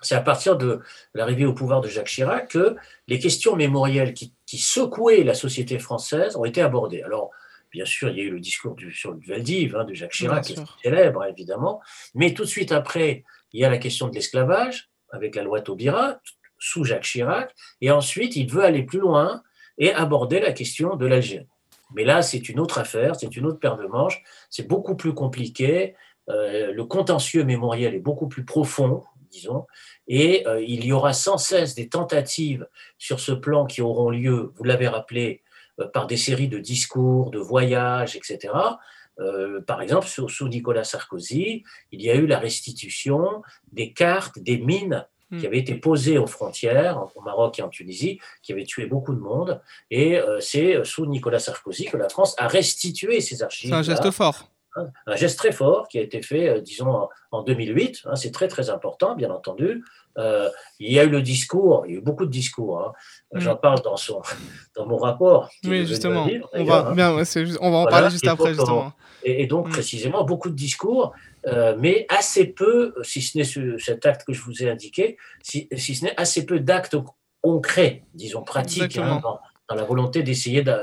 C'est 0.01 0.15
à 0.15 0.21
partir 0.21 0.57
de 0.57 0.81
l'arrivée 1.13 1.45
au 1.45 1.53
pouvoir 1.53 1.79
de 1.79 1.87
Jacques 1.87 2.07
Chirac 2.07 2.49
que 2.49 2.75
les 3.07 3.19
questions 3.19 3.55
mémorielles 3.55 4.13
qui, 4.13 4.33
secouaient 4.55 5.23
la 5.23 5.33
société 5.33 5.79
française 5.79 6.35
ont 6.35 6.45
été 6.45 6.61
abordées. 6.61 7.01
Alors, 7.01 7.31
bien 7.73 7.85
sûr, 7.85 8.09
il 8.09 8.17
y 8.17 8.21
a 8.21 8.23
eu 8.23 8.29
le 8.29 8.39
discours 8.39 8.75
du, 8.75 8.93
sur 8.93 9.11
le 9.11 9.19
Valdiv 9.27 9.75
hein, 9.75 9.83
de 9.83 9.93
Jacques 9.93 10.11
Chirac, 10.11 10.45
qui 10.45 10.53
est 10.53 10.63
célèbre, 10.83 11.25
évidemment, 11.25 11.81
mais 12.13 12.33
tout 12.33 12.43
de 12.43 12.47
suite 12.47 12.71
après, 12.71 13.23
il 13.51 13.59
y 13.61 13.65
a 13.65 13.69
la 13.69 13.79
question 13.79 14.07
de 14.07 14.13
l'esclavage, 14.13 14.89
avec 15.11 15.35
la 15.35 15.43
loi 15.43 15.59
Taubira, 15.61 16.19
sous 16.59 16.85
Jacques 16.85 17.03
Chirac, 17.03 17.53
et 17.81 17.91
ensuite, 17.91 18.35
il 18.35 18.49
veut 18.49 18.63
aller 18.63 18.83
plus 18.83 18.99
loin 18.99 19.43
et 19.77 19.91
aborder 19.91 20.39
la 20.39 20.53
question 20.53 20.95
de 20.95 21.05
l'Algérie. 21.05 21.47
Mais 21.95 22.03
là, 22.03 22.21
c'est 22.21 22.47
une 22.47 22.59
autre 22.59 22.77
affaire, 22.77 23.15
c'est 23.15 23.35
une 23.35 23.45
autre 23.45 23.59
paire 23.59 23.77
de 23.77 23.85
manches, 23.85 24.23
c'est 24.49 24.67
beaucoup 24.67 24.95
plus 24.95 25.13
compliqué, 25.13 25.95
euh, 26.29 26.71
le 26.71 26.85
contentieux 26.85 27.43
mémoriel 27.43 27.95
est 27.95 27.99
beaucoup 27.99 28.27
plus 28.27 28.45
profond, 28.45 29.03
disons, 29.31 29.65
et 30.07 30.47
euh, 30.47 30.61
il 30.61 30.85
y 30.85 30.93
aura 30.93 31.13
sans 31.13 31.37
cesse 31.37 31.75
des 31.75 31.89
tentatives 31.89 32.67
sur 32.97 33.19
ce 33.19 33.31
plan 33.31 33.65
qui 33.65 33.81
auront 33.81 34.11
lieu, 34.11 34.53
vous 34.55 34.63
l'avez 34.63 34.87
rappelé, 34.87 35.42
par 35.93 36.07
des 36.07 36.17
séries 36.17 36.47
de 36.47 36.59
discours, 36.59 37.31
de 37.31 37.39
voyages, 37.39 38.15
etc. 38.15 38.53
par 39.67 39.81
exemple, 39.81 40.07
sous, 40.07 40.29
sous, 40.29 40.47
Nicolas 40.47 40.83
Sarkozy, 40.83 41.63
il 41.91 42.01
y 42.01 42.09
a 42.09 42.15
eu 42.15 42.25
la 42.25 42.39
restitution 42.39 43.41
des 43.71 43.93
cartes 43.93 44.39
des 44.39 44.57
mines 44.57 45.05
Hmm. 45.33 45.39
qui 45.39 45.47
avait 45.47 45.57
été 45.57 45.73
posé 45.75 46.17
aux 46.19 46.27
frontières, 46.27 47.07
au 47.15 47.21
Maroc 47.21 47.57
et 47.57 47.63
en 47.63 47.69
Tunisie, 47.69 48.19
qui 48.43 48.53
avait 48.53 48.65
tué 48.65 48.85
beaucoup 48.85 49.15
de 49.15 49.19
monde. 49.19 49.61
Et 49.89 50.19
euh, 50.19 50.39
c'est 50.39 50.75
euh, 50.75 50.83
sous 50.83 51.07
Nicolas 51.07 51.39
Sarkozy 51.39 51.85
que 51.85 51.97
la 51.97 52.07
France 52.07 52.35
a 52.37 52.47
restitué 52.47 53.19
ces 53.19 53.41
archives. 53.41 53.71
C'est 53.71 53.75
un 53.75 53.81
geste 53.81 54.11
fort. 54.11 54.47
Hein, 54.75 54.87
un 55.07 55.15
geste 55.15 55.39
très 55.39 55.51
fort 55.51 55.87
qui 55.87 55.97
a 55.97 56.01
été 56.01 56.21
fait, 56.21 56.49
euh, 56.49 56.61
disons, 56.61 57.07
en 57.31 57.41
2008. 57.41 58.03
Hein, 58.05 58.15
c'est 58.15 58.31
très, 58.31 58.47
très 58.47 58.69
important, 58.69 59.15
bien 59.15 59.31
entendu. 59.31 59.83
Il 60.17 60.91
y 60.91 60.99
a 60.99 61.03
eu 61.03 61.09
le 61.09 61.21
discours, 61.21 61.85
il 61.85 61.93
y 61.93 61.95
a 61.95 61.97
eu 61.99 62.01
beaucoup 62.01 62.25
de 62.25 62.31
discours. 62.31 62.79
Hein. 62.79 62.91
Hmm. 63.33 63.39
J'en 63.39 63.55
parle 63.55 63.81
dans, 63.81 63.97
son, 63.97 64.21
dans 64.75 64.85
mon 64.85 64.97
rapport. 64.97 65.49
Oui, 65.65 65.85
justement. 65.85 66.27
on, 66.53 66.63
va, 66.63 66.93
bien, 66.93 67.11
on 67.61 67.71
va 67.71 67.77
en 67.77 67.85
parler 67.85 68.09
juste 68.09 68.27
après, 68.27 68.53
justement. 68.53 68.93
Et, 69.23 69.47
donc, 69.47 69.67
hmm. 69.67 69.71
précisément, 69.71 70.23
beaucoup 70.23 70.49
de 70.49 70.55
discours 70.55 71.13
euh, 71.47 71.75
mais 71.77 72.05
assez 72.09 72.45
peu, 72.47 72.93
si 73.03 73.21
ce 73.21 73.37
n'est 73.37 73.79
cet 73.79 74.05
acte 74.05 74.25
que 74.25 74.33
je 74.33 74.41
vous 74.41 74.63
ai 74.63 74.69
indiqué, 74.69 75.17
si, 75.41 75.67
ce 75.77 76.05
n'est 76.05 76.13
assez 76.17 76.45
peu 76.45 76.59
d'actes 76.59 76.95
concrets, 77.41 78.03
disons 78.13 78.43
pratiques, 78.43 78.97
hein, 78.97 79.19
dans 79.21 79.39
la 79.75 79.83
volonté 79.83 80.23
d'essayer 80.23 80.61
de, 80.61 80.73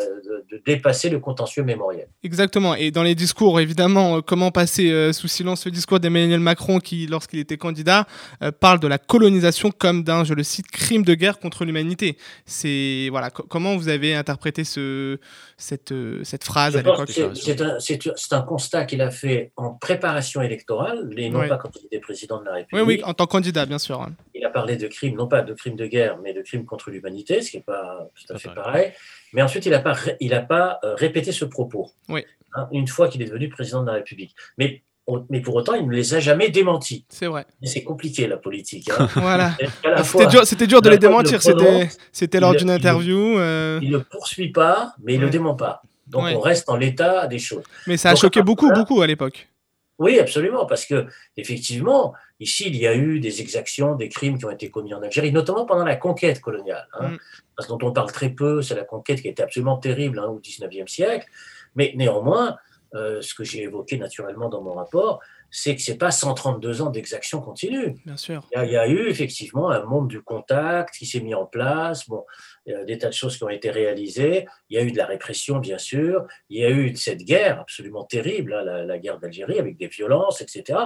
dépasser 0.66 1.08
le 1.08 1.20
contentieux 1.20 1.62
mémoriel. 1.62 2.08
Exactement. 2.22 2.74
Et 2.74 2.90
dans 2.90 3.02
les 3.02 3.14
discours, 3.14 3.60
évidemment, 3.60 4.16
euh, 4.16 4.20
comment 4.20 4.50
passer 4.50 4.90
euh, 4.90 5.12
sous 5.12 5.28
silence 5.28 5.64
le 5.64 5.70
discours 5.70 6.00
d'Emmanuel 6.00 6.40
Macron 6.40 6.80
qui, 6.80 7.06
lorsqu'il 7.06 7.38
était 7.38 7.56
candidat, 7.56 8.06
euh, 8.42 8.50
parle 8.52 8.80
de 8.80 8.88
la 8.88 8.98
colonisation 8.98 9.70
comme 9.70 10.02
d'un, 10.02 10.24
je 10.24 10.34
le 10.34 10.42
cite, 10.42 10.66
crime 10.68 11.04
de 11.04 11.14
guerre 11.14 11.38
contre 11.38 11.64
l'humanité. 11.64 12.16
C'est 12.46 13.08
voilà. 13.10 13.30
comment 13.30 13.76
vous 13.76 13.88
avez 13.88 14.14
interprété 14.14 14.64
ce, 14.64 15.18
cette, 15.56 15.94
cette 16.24 16.44
phrase 16.44 16.76
à 16.76 16.82
l'époque 16.82 17.10
C'est 17.10 18.32
un, 18.32 18.42
constat 18.42 18.84
qu'il 18.84 19.02
a 19.02 19.10
fait 19.10 19.52
en 19.56 19.70
préparation 19.70 20.42
électorale, 20.42 21.08
et 21.16 21.30
non 21.30 21.46
pas 21.46 21.56
quand 21.56 21.70
il 21.80 21.86
était 21.86 22.00
président 22.00 22.40
de 22.40 22.46
la 22.46 22.54
République. 22.54 22.86
Oui, 22.86 22.96
oui, 22.96 23.04
en 23.04 23.14
tant 23.14 23.26
que 23.26 23.32
candidat, 23.32 23.66
bien 23.66 23.78
sûr. 23.78 24.06
Il 24.34 24.44
a 24.44 24.50
parlé 24.50 24.76
de 24.76 24.86
crimes, 24.88 25.16
non 25.16 25.28
pas 25.28 25.42
de 25.42 25.54
crimes 25.54 25.76
de 25.76 25.86
guerre, 25.86 26.18
mais 26.22 26.32
de 26.32 26.42
crimes 26.42 26.64
contre 26.64 26.90
l'humanité, 26.90 27.40
ce 27.42 27.50
qui 27.50 27.56
n'est 27.58 27.62
pas 27.62 28.10
tout 28.14 28.32
à 28.32 28.38
fait 28.38 28.54
pareil. 28.54 28.79
Mais 29.32 29.42
ensuite, 29.42 29.66
il 29.66 29.70
n'a 29.70 29.80
pas, 29.80 29.96
il 30.20 30.46
pas 30.48 30.80
euh, 30.84 30.94
répété 30.94 31.32
ce 31.32 31.44
propos. 31.44 31.90
Oui. 32.08 32.24
Hein, 32.54 32.68
une 32.72 32.88
fois 32.88 33.08
qu'il 33.08 33.22
est 33.22 33.26
devenu 33.26 33.48
président 33.48 33.82
de 33.82 33.86
la 33.86 33.94
République. 33.94 34.34
Mais, 34.58 34.82
mais 35.28 35.40
pour 35.40 35.54
autant, 35.54 35.74
il 35.74 35.86
ne 35.86 35.92
les 35.92 36.14
a 36.14 36.20
jamais 36.20 36.50
démentis. 36.50 37.04
C'est 37.08 37.26
vrai. 37.26 37.46
C'est 37.62 37.84
compliqué, 37.84 38.26
la 38.26 38.36
politique. 38.36 38.90
Hein. 38.90 39.08
voilà. 39.16 39.56
C'était 40.44 40.66
dur, 40.66 40.82
de 40.82 40.90
les 40.90 40.98
démentir. 40.98 41.40
C'était 42.12 42.40
lors 42.40 42.54
d'une 42.54 42.70
interview. 42.70 43.38
Euh. 43.38 43.78
Il 43.82 43.90
ne 43.90 43.98
le 43.98 44.04
poursuit 44.04 44.50
pas, 44.50 44.94
mais 45.02 45.14
il 45.14 45.20
ne 45.20 45.26
le 45.26 45.30
dément 45.30 45.54
pas. 45.54 45.82
Donc 46.06 46.24
on 46.34 46.40
reste 46.40 46.68
en 46.68 46.76
l'état 46.76 47.26
des 47.28 47.38
choses. 47.38 47.62
Mais 47.86 47.96
ça 47.96 48.10
a 48.10 48.14
choqué 48.16 48.42
beaucoup, 48.42 48.70
beaucoup 48.72 49.00
à 49.00 49.06
l'époque. 49.06 49.48
Oui, 50.00 50.18
absolument, 50.18 50.64
parce 50.64 50.86
que 50.86 51.06
effectivement, 51.36 52.14
ici, 52.40 52.64
il 52.66 52.76
y 52.76 52.86
a 52.86 52.94
eu 52.96 53.20
des 53.20 53.42
exactions, 53.42 53.94
des 53.94 54.08
crimes 54.08 54.38
qui 54.38 54.46
ont 54.46 54.50
été 54.50 54.70
commis 54.70 54.94
en 54.94 55.02
Algérie, 55.02 55.30
notamment 55.30 55.66
pendant 55.66 55.84
la 55.84 55.96
conquête 55.96 56.40
coloniale. 56.40 56.88
Hein. 56.98 57.10
Mm. 57.10 57.18
Ce 57.58 57.68
dont 57.68 57.78
on 57.82 57.92
parle 57.92 58.10
très 58.10 58.30
peu, 58.30 58.62
c'est 58.62 58.74
la 58.74 58.84
conquête 58.84 59.20
qui 59.20 59.28
était 59.28 59.42
absolument 59.42 59.76
terrible 59.76 60.18
hein, 60.18 60.28
au 60.28 60.40
XIXe 60.40 60.90
siècle. 60.90 61.26
Mais 61.76 61.92
néanmoins, 61.94 62.56
euh, 62.94 63.20
ce 63.20 63.34
que 63.34 63.44
j'ai 63.44 63.62
évoqué 63.62 63.98
naturellement 63.98 64.48
dans 64.48 64.62
mon 64.62 64.72
rapport, 64.72 65.20
c'est 65.50 65.76
que 65.76 65.82
ce 65.82 65.90
n'est 65.90 65.98
pas 65.98 66.10
132 66.10 66.82
ans 66.82 66.90
d'exaction 66.90 67.40
continue. 67.40 67.94
Bien 68.06 68.16
sûr. 68.16 68.42
Il 68.56 68.70
y, 68.70 68.76
a, 68.76 68.88
eu 68.88 69.08
effectivement 69.08 69.70
un 69.70 69.84
monde 69.84 70.08
du 70.08 70.22
contact 70.22 70.94
qui 70.94 71.06
s'est 71.06 71.20
mis 71.20 71.34
en 71.34 71.44
place, 71.44 72.08
bon, 72.08 72.24
il 72.59 72.59
y 72.59 72.59
a 72.59 72.59
des 72.86 72.98
tas 72.98 73.08
de 73.08 73.14
choses 73.14 73.36
qui 73.36 73.44
ont 73.44 73.48
été 73.48 73.70
réalisées, 73.70 74.46
il 74.68 74.76
y 74.76 74.78
a 74.78 74.82
eu 74.82 74.92
de 74.92 74.96
la 74.96 75.06
répression, 75.06 75.58
bien 75.58 75.78
sûr, 75.78 76.26
il 76.48 76.60
y 76.60 76.64
a 76.64 76.70
eu 76.70 76.94
cette 76.96 77.22
guerre 77.24 77.60
absolument 77.60 78.04
terrible, 78.04 78.54
hein, 78.54 78.84
la, 78.84 78.98
guerre 78.98 79.18
d'Algérie, 79.18 79.58
avec 79.58 79.76
des 79.76 79.88
violences, 79.88 80.40
etc. 80.40 80.78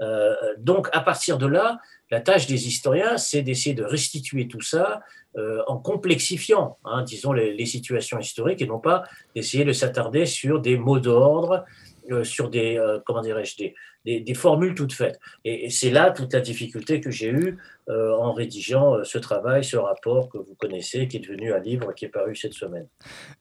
Euh, 0.00 0.34
donc, 0.58 0.88
à 0.92 1.00
partir 1.00 1.38
de 1.38 1.46
là, 1.46 1.78
la 2.10 2.20
tâche 2.20 2.46
des 2.46 2.66
historiens, 2.68 3.16
c'est 3.16 3.42
d'essayer 3.42 3.74
de 3.74 3.84
restituer 3.84 4.48
tout 4.48 4.60
ça 4.60 5.02
euh, 5.36 5.62
en 5.66 5.78
complexifiant, 5.78 6.78
hein, 6.84 7.02
disons, 7.02 7.32
les, 7.32 7.66
situations 7.66 8.18
historiques 8.18 8.62
et 8.62 8.66
non 8.66 8.78
pas 8.78 9.04
d'essayer 9.34 9.64
de 9.64 9.72
s'attarder 9.72 10.26
sur 10.26 10.60
des 10.60 10.76
mots 10.76 11.00
d'ordre, 11.00 11.64
euh, 12.10 12.24
sur 12.24 12.50
des, 12.50 12.80
comment 13.04 13.22
dirais-je, 13.22 13.56
des, 13.56 13.74
des, 14.04 14.34
formules 14.34 14.74
toutes 14.74 14.92
faites. 14.92 15.18
Et, 15.44 15.70
c'est 15.70 15.90
là 15.90 16.10
toute 16.10 16.32
la 16.32 16.40
difficulté 16.40 17.00
que 17.00 17.10
j'ai 17.10 17.28
eue 17.28 17.56
euh, 17.88 18.12
en 18.16 18.32
rédigeant 18.32 18.94
euh, 18.94 19.04
ce 19.04 19.18
travail, 19.18 19.64
ce 19.64 19.76
rapport 19.76 20.28
que 20.28 20.38
vous 20.38 20.54
connaissez, 20.58 21.08
qui 21.08 21.18
est 21.18 21.20
devenu 21.20 21.52
un 21.52 21.58
livre 21.58 21.92
qui 21.94 22.04
est 22.04 22.08
paru 22.08 22.36
cette 22.36 22.54
semaine. 22.54 22.86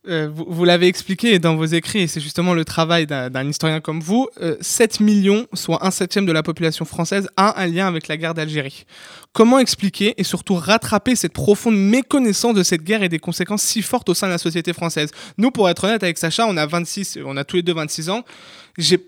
Euh, 0.08 0.30
vous, 0.30 0.66
l'avez 0.66 0.88
expliqué 0.88 1.40
dans 1.40 1.56
vos 1.56 1.66
écrits, 1.66 2.02
et 2.02 2.08
c'est 2.08 2.20
justement 2.20 2.54
le 2.54 2.66
travail 2.66 3.06
d'un 3.08 3.48
historien 3.48 3.82
comme 3.82 4.00
vous, 4.00 4.28
7 4.62 5.00
millions, 5.00 5.48
soit 5.54 5.86
un 5.86 5.92
septième 5.92 6.26
de 6.26 6.32
la 6.32 6.44
population 6.44 6.86
française, 6.86 7.30
a 7.38 7.62
un 7.62 7.68
lien 7.68 7.88
avec 7.88 8.08
la 8.08 8.18
guerre 8.18 8.34
d'Algérie. 8.34 8.86
Comment 9.34 9.60
expliquer 9.60 10.14
et 10.18 10.24
surtout 10.24 10.56
rattraper 10.56 11.16
cette 11.16 11.34
profonde 11.34 11.78
méconnaissance 11.78 12.54
de 12.54 12.64
cette 12.64 12.84
guerre 12.84 13.04
et 13.04 13.10
des 13.10 13.20
conséquences 13.20 13.64
si 13.64 13.82
fortes 13.82 14.10
au 14.10 14.14
sein 14.14 14.28
de 14.28 14.34
la 14.34 14.38
société 14.38 14.74
française? 14.74 15.12
Nous, 15.38 15.52
pour 15.52 15.70
être 15.70 15.84
honnête 15.86 16.04
avec 16.04 16.18
Sacha, 16.18 16.46
on 16.48 16.58
a 16.58 16.66
26, 16.66 17.20
on 17.26 17.38
a 17.38 17.44
tous 17.44 17.58
les 17.58 17.64
deux 17.64 17.74
26 17.74 18.10
ans. 18.10 18.24
J'ai 18.78 19.00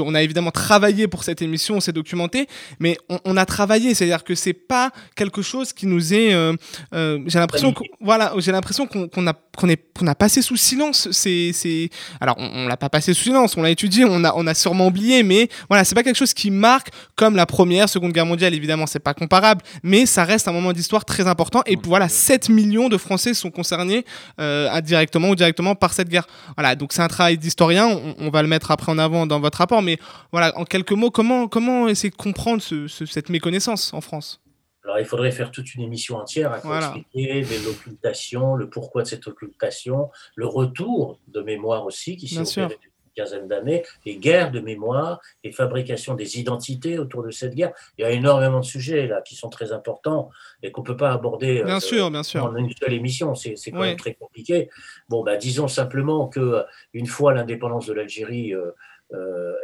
on 0.00 0.14
a 0.14 0.22
évidemment 0.22 0.50
travaillé 0.50 1.08
pour 1.08 1.24
cette 1.24 1.42
émission, 1.42 1.76
on 1.76 1.80
s'est 1.80 1.92
documenté, 1.92 2.46
mais 2.80 2.96
on, 3.24 3.36
a 3.36 3.46
travaillé, 3.46 3.94
c'est-à-dire 3.94 4.24
que 4.24 4.34
c'est 4.34 4.52
pas 4.52 4.90
quelque 5.14 5.42
chose 5.42 5.72
qui 5.72 5.86
nous 5.86 6.14
est. 6.14 6.32
Euh, 6.34 6.54
euh, 6.94 7.18
j'ai 7.26 7.38
l'impression, 7.38 7.74
voilà, 8.00 8.32
j'ai 8.38 8.52
l'impression 8.52 8.86
qu'on 8.86 9.26
a 9.26 9.34
qu'on 9.56 9.68
est 9.68 9.80
qu'on 9.94 10.06
a 10.06 10.14
passé 10.14 10.42
sous 10.42 10.56
silence. 10.56 11.08
C'est 11.12 11.50
c'est 11.52 11.90
alors 12.20 12.36
on, 12.38 12.66
l'a 12.66 12.76
pas 12.76 12.88
passé 12.88 13.14
sous 13.14 13.24
silence, 13.24 13.56
on 13.56 13.62
l'a 13.62 13.70
étudié, 13.70 14.04
on 14.04 14.24
a 14.24 14.32
on 14.36 14.46
a 14.46 14.54
sûrement 14.54 14.88
oublié, 14.88 15.22
mais 15.22 15.48
voilà, 15.68 15.84
c'est 15.84 15.94
pas 15.94 16.02
quelque 16.02 16.16
chose 16.16 16.34
qui 16.34 16.50
marque 16.50 16.88
comme 17.16 17.36
la 17.36 17.46
première, 17.46 17.88
seconde 17.88 18.12
guerre 18.12 18.26
mondiale. 18.26 18.54
Évidemment, 18.54 18.86
c'est 18.86 18.98
pas 18.98 19.14
comparable, 19.14 19.62
mais 19.82 20.06
ça 20.06 20.24
reste 20.24 20.48
un 20.48 20.52
moment 20.52 20.72
d'histoire 20.72 21.04
très 21.04 21.26
important. 21.26 21.62
Et 21.66 21.76
voilà, 21.82 22.08
7 22.08 22.48
millions 22.48 22.88
de 22.88 22.96
Français 22.96 23.34
sont 23.34 23.50
concernés 23.50 24.04
euh, 24.40 24.80
directement 24.80 25.30
ou 25.30 25.34
directement 25.34 25.74
par 25.74 25.92
cette 25.92 26.08
guerre. 26.08 26.26
Voilà, 26.56 26.74
donc 26.74 26.92
c'est 26.92 27.02
un 27.02 27.08
travail 27.08 27.38
d'historien. 27.38 27.86
On, 27.86 28.14
on 28.18 28.30
va 28.30 28.42
le 28.42 28.48
mettre 28.48 28.70
après 28.70 28.90
en 28.90 28.98
avant 28.98 29.26
dans 29.26 29.40
votre 29.40 29.58
rapport 29.58 29.73
mais 29.82 29.98
voilà, 30.32 30.56
en 30.58 30.64
quelques 30.64 30.92
mots, 30.92 31.10
comment, 31.10 31.48
comment 31.48 31.88
essayer 31.88 32.10
de 32.10 32.16
comprendre 32.16 32.62
cette 32.62 33.28
méconnaissance 33.28 33.92
en 33.94 34.00
France? 34.00 34.40
Alors, 34.84 34.98
il 34.98 35.06
faudrait 35.06 35.30
faire 35.32 35.50
toute 35.50 35.74
une 35.74 35.82
émission 35.82 36.16
entière 36.18 36.52
à 36.52 36.58
Voilà. 36.58 36.94
expliquer 36.96 37.42
l'occultation, 37.64 38.54
le 38.54 38.68
pourquoi 38.68 39.02
de 39.02 39.08
cette 39.08 39.26
occultation, 39.26 40.10
le 40.36 40.46
retour 40.46 41.18
de 41.28 41.40
mémoire 41.40 41.86
aussi 41.86 42.16
qui 42.16 42.28
s'est 42.28 42.34
Bien 42.42 42.64
opéré 42.66 42.74
depuis 42.74 42.90
une 43.06 43.24
quinzaine 43.24 43.48
d'années, 43.48 43.82
les 44.04 44.16
guerres 44.18 44.50
de 44.50 44.60
mémoire, 44.60 45.20
les 45.42 45.52
fabrications 45.52 46.14
des 46.14 46.38
identités 46.38 46.98
autour 46.98 47.22
de 47.22 47.30
cette 47.30 47.54
guerre. 47.54 47.72
Il 47.96 48.02
y 48.02 48.04
a 48.04 48.10
énormément 48.10 48.60
de 48.60 48.64
sujets 48.64 49.06
là 49.06 49.22
qui 49.22 49.36
sont 49.36 49.48
très 49.48 49.72
importants 49.72 50.30
et 50.62 50.70
qu'on 50.70 50.82
ne 50.82 50.86
peut 50.86 50.96
pas 50.96 51.12
aborder 51.12 51.62
Bien 51.62 51.76
euh, 51.76 51.80
sûr, 51.80 52.10
bien 52.10 52.22
sûr. 52.22 52.44
en 52.44 52.54
une 52.56 52.70
seule 52.78 52.92
émission. 52.92 53.34
C'est 53.34 53.54
quand 53.70 53.80
Oui. 53.80 53.88
même 53.88 53.96
très 53.96 54.14
compliqué. 54.14 54.68
Bon, 55.08 55.22
bah, 55.24 55.36
disons 55.36 55.68
simplement 55.68 56.28
que 56.28 56.40
euh, 56.40 56.62
une 56.92 57.06
fois 57.06 57.32
l'indépendance 57.32 57.86
de 57.86 57.94
l'Algérie 57.94 58.52
euh, 58.54 58.72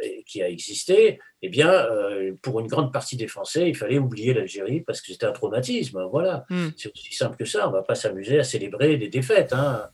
et- 0.01 0.23
qui 0.25 0.41
a 0.41 0.49
existé, 0.49 1.19
eh 1.41 1.49
bien, 1.49 1.69
euh, 1.71 2.33
pour 2.41 2.59
une 2.59 2.67
grande 2.67 2.93
partie 2.93 3.17
des 3.17 3.27
Français, 3.27 3.67
il 3.67 3.75
fallait 3.75 3.97
oublier 3.99 4.33
l'Algérie 4.33 4.81
parce 4.81 5.01
que 5.01 5.07
c'était 5.11 5.25
un 5.25 5.31
traumatisme. 5.31 6.07
Voilà, 6.11 6.45
Hmm. 6.49 6.69
c'est 6.77 6.91
aussi 6.91 7.13
simple 7.13 7.35
que 7.37 7.45
ça. 7.45 7.67
On 7.67 7.71
ne 7.71 7.75
va 7.75 7.83
pas 7.83 7.95
s'amuser 7.95 8.39
à 8.39 8.43
célébrer 8.43 8.97
des 8.97 9.09
défaites, 9.09 9.51
hein, 9.53 9.89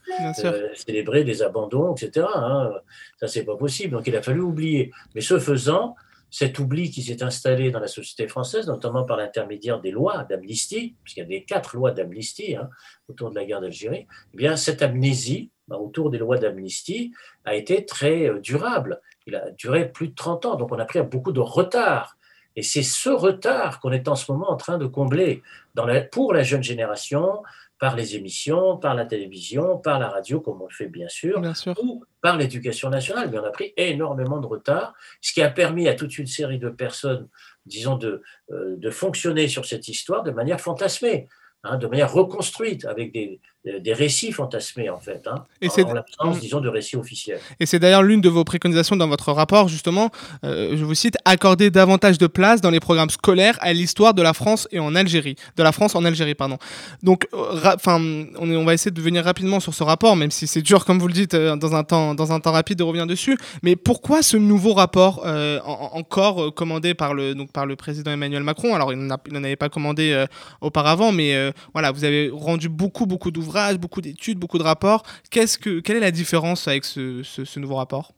euh, 0.46 0.70
célébrer 0.76 1.24
des 1.24 1.42
abandons, 1.42 1.96
etc. 1.96 2.28
hein. 2.36 2.72
Ça, 3.20 3.28
c'est 3.28 3.44
pas 3.46 3.56
possible. 3.58 3.94
Donc, 3.94 4.06
il 4.08 4.16
a 4.16 4.22
fallu 4.22 4.42
oublier. 4.42 4.92
Mais 5.16 5.22
ce 5.22 5.40
faisant, 5.40 5.96
cet 6.30 6.60
oubli 6.60 6.92
qui 6.92 7.02
s'est 7.02 7.24
installé 7.24 7.72
dans 7.72 7.80
la 7.80 7.88
société 7.88 8.28
française, 8.28 8.68
notamment 8.68 9.06
par 9.06 9.16
l'intermédiaire 9.18 9.80
des 9.80 9.92
lois 9.92 10.26
d'amnistie, 10.30 10.96
puisqu'il 11.04 11.22
y 11.22 11.24
a 11.24 11.26
des 11.26 11.44
quatre 11.46 11.76
lois 11.78 11.92
d'amnistie 11.92 12.56
hein, 12.58 12.70
autour 13.08 13.30
de 13.32 13.36
la 13.36 13.46
guerre 13.46 13.62
d'Algérie, 13.62 14.08
eh 14.34 14.38
bien, 14.38 14.58
cette 14.58 14.82
amnésie 14.82 15.50
autour 15.70 16.10
des 16.10 16.18
lois 16.18 16.38
d'amnistie 16.38 17.14
a 17.46 17.56
été 17.56 17.86
très 17.86 18.30
euh, 18.30 18.40
durable. 18.40 19.02
Il 19.28 19.36
a 19.36 19.52
duré 19.52 19.90
plus 19.92 20.08
de 20.08 20.16
30 20.16 20.46
ans, 20.46 20.56
donc 20.56 20.72
on 20.72 20.80
a 20.80 20.86
pris 20.86 21.02
beaucoup 21.04 21.32
de 21.34 21.40
retard. 21.42 22.18
Et 22.56 22.64
c'est 22.64 22.82
ce 22.82 23.10
retard 23.10 23.80
qu'on 23.80 23.92
est 23.92 24.08
en 24.08 24.16
ce 24.16 24.32
moment 24.32 24.50
en 24.50 24.56
train 24.56 24.78
de 24.80 24.88
combler 24.88 25.44
dans 25.76 25.86
la- 25.86 26.02
pour 26.02 26.34
la 26.34 26.42
jeune 26.44 26.64
génération, 26.64 27.44
par 27.80 27.96
les 27.96 28.16
émissions, 28.16 28.78
par 28.78 28.96
la 28.96 29.06
télévision, 29.06 29.78
par 29.78 30.00
la 30.00 30.08
radio, 30.10 30.42
comme 30.42 30.60
on 30.64 30.66
le 30.68 30.74
fait 30.74 30.88
bien 30.88 31.08
sûr, 31.10 31.40
Bien 31.40 31.54
sûr. 31.54 31.76
ou 31.84 32.04
par 32.22 32.36
l'éducation 32.38 32.90
nationale. 32.90 33.30
Mais 33.30 33.38
on 33.38 33.44
a 33.46 33.52
pris 33.52 33.74
énormément 33.78 34.40
de 34.40 34.48
retard, 34.48 34.96
ce 35.22 35.32
qui 35.34 35.44
a 35.44 35.50
permis 35.52 35.88
à 35.88 35.94
toute 35.94 36.18
une 36.18 36.26
série 36.26 36.58
de 36.58 36.70
personnes, 36.70 37.28
disons, 37.68 37.96
de, 37.98 38.24
euh, 38.52 38.76
de 38.78 38.90
fonctionner 38.90 39.48
sur 39.48 39.66
cette 39.66 39.88
histoire 39.90 40.24
de 40.24 40.32
manière 40.32 40.60
fantasmée, 40.60 41.28
hein, 41.64 41.78
de 41.78 41.86
manière 41.86 42.12
reconstruite, 42.12 42.86
avec 42.86 43.12
des, 43.14 43.40
des 43.80 43.94
récits 43.94 44.32
fantasmés, 44.32 44.90
en 44.90 45.00
fait, 45.00 45.28
hein, 45.28 45.44
Et 45.62 45.70
en, 45.84 45.94
l'absence, 45.94 46.40
disons, 46.40 46.62
de 46.62 46.70
récits 46.70 46.96
officiels. 46.96 47.40
Et 47.60 47.66
c'est 47.66 47.80
d'ailleurs 47.80 48.04
l'une 48.04 48.22
de 48.22 48.30
vos 48.30 48.44
préconisations 48.44 48.96
dans 48.96 49.08
votre 49.08 49.32
rapport, 49.32 49.68
justement, 49.68 50.10
euh, 50.44 50.76
je 50.78 50.84
vous 50.84 50.96
cite, 50.96 51.18
accorder 51.26 51.70
davantage 51.70 52.18
de 52.18 52.28
place 52.28 52.62
dans 52.62 52.70
les 52.70 52.80
programmes 52.80 53.10
scolaires 53.10 53.58
à 53.62 53.74
l'histoire 53.74 54.14
de 54.14 54.22
la 54.22 54.34
France 54.34 54.68
et 54.72 54.80
en 54.80 54.96
Algérie. 54.96 55.36
De 55.56 55.64
la 55.64 55.72
France 55.72 55.96
en 55.96 56.04
Algérie, 56.06 56.36
pardon. 56.36 56.58
Donc, 57.04 57.28
euh, 57.34 57.60
enfin, 57.76 58.00
on, 58.40 58.66
va 58.66 58.74
essayer 58.74 58.92
de 58.92 59.02
venir 59.02 59.24
rapidement 59.24 59.60
sur 59.60 59.74
ce 59.74 59.84
rapport, 59.84 60.16
même 60.16 60.32
si 60.32 60.48
c'est 60.48 60.62
dur, 60.62 60.86
comme 60.86 61.00
vous 61.00 61.08
le 61.08 61.14
dites, 61.14 61.34
euh, 61.34 61.56
dans 61.56 61.76
un 61.76 61.84
temps, 61.84 62.14
dans 62.16 62.32
un 62.32 62.40
temps 62.40 62.52
rapide 62.52 62.78
de 62.78 62.84
revenir 62.84 63.08
dessus. 63.08 63.38
Mais 63.64 63.76
pourquoi 63.76 64.22
ce 64.22 64.38
nouveau 64.38 64.74
rapport, 64.74 65.24
euh, 65.26 65.60
en- 65.66 65.72
en- 65.94 65.98
encore 65.98 66.44
euh, 66.44 66.52
commandé 66.52 66.94
par 66.94 67.14
le, 67.14 67.36
donc, 67.36 67.52
par 67.52 67.66
le 67.66 67.76
président 67.76 68.12
Emmanuel 68.12 68.44
Macron? 68.44 68.76
Alors, 68.76 68.92
il 68.94 69.00
n'en 69.00 69.44
avait 69.44 69.56
pas 69.56 69.70
commandé 69.70 70.12
euh, 70.12 70.26
auparavant, 70.62 71.12
mais 71.12 71.36
euh, 71.36 71.52
voilà, 71.74 71.92
vous 71.92 72.04
avez 72.04 72.30
rendu 72.34 72.70
beaucoup, 72.70 73.06
beaucoup 73.06 73.32
d'ouvrages, 73.32 73.57
beaucoup 73.78 74.02
d'études, 74.02 74.40
beaucoup 74.40 74.58
de 74.58 74.64
rapports. 74.64 75.04
Qu'est-ce 75.32 75.58
que, 75.58 75.80
quelle 75.80 75.98
est 75.98 76.02
la 76.02 76.12
différence 76.12 76.68
avec 76.68 76.86
ce, 76.86 77.24
ce- 77.24 77.46
ce 77.46 77.60
nouveau 77.60 77.76
rapport? 77.76 78.14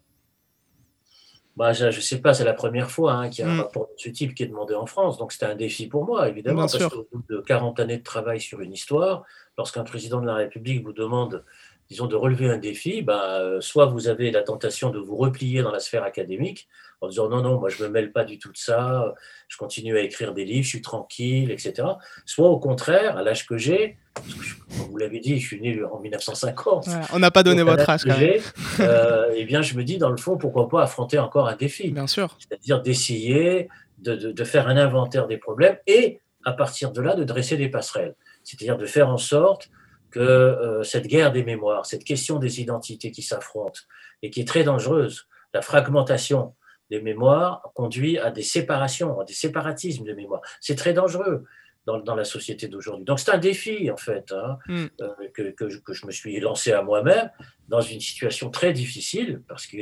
Bah, 1.57 1.73
je 1.73 1.85
ne 1.87 1.91
sais 1.91 2.19
pas, 2.21 2.33
c'est 2.33 2.45
la 2.45 2.53
première 2.53 2.89
fois 2.89 3.13
hein, 3.13 3.29
qu'il 3.29 3.43
y 3.43 3.47
a 3.47 3.51
un 3.51 3.55
Mm. 3.55 3.59
rapport 3.61 3.87
de 3.87 3.93
ce 3.97 4.09
type 4.09 4.33
qui 4.33 4.43
est 4.43 4.47
demandé 4.47 4.75
en 4.75 4.85
France. 4.85 5.17
Donc 5.17 5.33
c'était 5.33 5.47
un 5.47 5.55
défi 5.55 5.87
pour 5.87 6.05
moi, 6.05 6.29
évidemment, 6.29 6.65
Bien 6.65 6.67
parce 6.79 6.87
qu'au 6.93 7.07
bout 7.11 7.23
de 7.29 7.41
40 7.41 7.79
années 7.81 7.97
de 7.97 8.03
travail 8.03 8.39
sur 8.39 8.61
une 8.61 8.71
histoire, 8.71 9.23
lorsqu'un 9.57 9.83
président 9.83 10.21
de 10.21 10.25
la 10.27 10.35
République 10.35 10.83
vous 10.85 10.93
demande, 10.93 11.43
disons, 11.89 12.05
de 12.07 12.15
relever 12.15 12.49
un 12.49 12.57
défi, 12.57 13.01
bah, 13.01 13.39
euh, 13.41 13.61
soit 13.61 13.85
vous 13.87 14.07
avez 14.07 14.29
la 14.31 14.43
tentation 14.43 14.89
de 14.91 14.99
vous 14.99 15.15
replier 15.17 15.61
dans 15.63 15.71
la 15.71 15.79
sphère 15.79 16.03
académique 16.03 16.67
en 17.01 17.07
disant 17.07 17.29
non, 17.29 17.41
non, 17.41 17.59
moi 17.59 17.69
je 17.69 17.81
ne 17.81 17.87
me 17.87 17.93
mêle 17.93 18.11
pas 18.11 18.25
du 18.25 18.37
tout 18.37 18.51
de 18.51 18.57
ça, 18.57 19.13
je 19.47 19.57
continue 19.57 19.97
à 19.97 20.01
écrire 20.01 20.33
des 20.33 20.43
livres, 20.45 20.65
je 20.65 20.69
suis 20.69 20.81
tranquille, 20.81 21.49
etc. 21.49 21.87
Soit 22.25 22.49
au 22.49 22.59
contraire, 22.59 23.17
à 23.17 23.23
l'âge 23.23 23.47
que 23.47 23.57
j'ai, 23.57 23.97
comme 24.15 24.87
vous 24.89 24.97
l'avez 24.97 25.19
dit, 25.19 25.39
je 25.39 25.47
suis 25.47 25.61
né 25.61 25.81
en 25.83 25.99
1950. 25.99 26.85
Voilà, 26.85 27.01
On 27.13 27.19
n'a 27.19 27.31
pas 27.31 27.41
donné 27.41 27.61
Donc, 27.61 27.69
votre 27.69 27.89
âge, 27.89 28.03
quand 28.03 28.17
même. 28.19 28.39
euh, 28.81 29.31
eh 29.33 29.45
bien, 29.45 29.61
je 29.61 29.75
me 29.75 29.83
dis, 29.83 29.97
dans 29.97 30.09
le 30.09 30.17
fond, 30.17 30.37
pourquoi 30.37 30.67
pas 30.67 30.83
affronter 30.83 31.17
encore 31.19 31.47
un 31.47 31.55
défi 31.55 31.89
Bien 31.91 32.05
sûr. 32.07 32.37
c'est-à-dire 32.37 32.81
d'essayer 32.81 33.69
de, 33.99 34.15
de- 34.15 34.31
de 34.31 34.43
faire 34.43 34.67
un 34.67 34.77
inventaire 34.77 35.25
des 35.27 35.37
problèmes 35.37 35.77
et 35.87 36.19
à 36.45 36.51
partir 36.53 36.91
de 36.91 37.01
là 37.01 37.15
de 37.15 37.23
dresser 37.23 37.57
des 37.57 37.69
passerelles, 37.69 38.15
c'est-à-dire 38.43 38.77
de 38.77 38.85
faire 38.85 39.09
en 39.09 39.17
sorte 39.17 39.69
que 40.11 40.19
euh, 40.19 40.83
cette 40.83 41.07
guerre 41.07 41.31
des 41.31 41.43
mémoires, 41.43 41.85
cette 41.85 42.03
question 42.03 42.39
des 42.39 42.61
identités 42.61 43.11
qui 43.11 43.21
s'affrontent 43.21 43.81
et 44.21 44.29
qui 44.29 44.41
est 44.41 44.47
très 44.47 44.63
dangereuse, 44.63 45.27
la 45.53 45.61
fragmentation 45.61 46.55
des 46.89 47.01
mémoires 47.01 47.61
conduit 47.75 48.17
à 48.17 48.31
des 48.31 48.41
séparations, 48.41 49.19
à 49.19 49.23
des 49.25 49.33
séparatismes 49.33 50.05
de 50.05 50.13
mémoire. 50.13 50.41
C'est 50.59 50.75
très 50.75 50.93
dangereux 50.93 51.45
dans, 51.85 51.99
dans 51.99 52.15
la 52.15 52.23
société 52.25 52.67
d'aujourd'hui. 52.67 53.05
Donc 53.05 53.19
c'est 53.19 53.31
un 53.31 53.37
défi 53.37 53.89
en 53.91 53.97
fait 53.97 54.31
hein, 54.31 54.57
Mm. 54.67 54.85
euh, 55.01 55.09
que, 55.33 55.43
que 55.51 55.69
je, 55.69 55.77
que 55.79 55.93
je 55.93 56.05
me 56.05 56.11
suis 56.11 56.39
lancé 56.39 56.71
à 56.71 56.81
moi-même 56.81 57.29
dans 57.67 57.81
une 57.81 57.99
situation 57.99 58.49
très 58.49 58.73
difficile 58.73 59.41
parce 59.47 59.65
que 59.67 59.77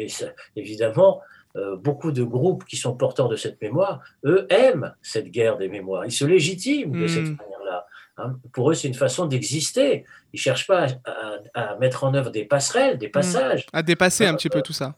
évidemment 0.56 1.22
euh, 1.56 1.76
beaucoup 1.76 2.12
de 2.12 2.24
groupes 2.24 2.66
qui 2.66 2.78
sont 2.78 2.96
porteurs 2.96 3.30
de 3.30 3.36
cette 3.36 3.60
mémoire, 3.62 4.02
eux 4.26 4.46
aiment 4.50 4.94
cette 5.02 5.30
guerre 5.32 5.58
des 5.58 5.70
mémoires. 5.70 6.06
Ils 6.06 6.12
se 6.12 6.26
légitiment 6.26 6.94
de 6.94 7.06
Mm. 7.06 7.08
cette 7.08 7.24
manière-là. 7.24 7.57
Hein. 8.18 8.36
Pour 8.54 8.72
eux, 8.72 8.74
c'est 8.74 8.88
une 8.88 8.94
façon 8.94 9.26
d'exister. 9.26 10.06
Ils 10.34 10.40
cherchent 10.40 10.68
pas 10.68 10.88
à, 11.06 11.12
à- 11.54 11.62
à 11.74 11.78
mettre 11.78 12.04
en 12.04 12.14
œuvre 12.14 12.30
des 12.32 12.46
passerelles, 12.46 12.98
des 12.98 13.10
passages, 13.10 13.66
À 13.74 13.82
dépasser 13.84 14.26
un 14.26 14.34
petit 14.36 14.50
peu 14.50 14.62
tout 14.62 14.74
ça. 14.74 14.96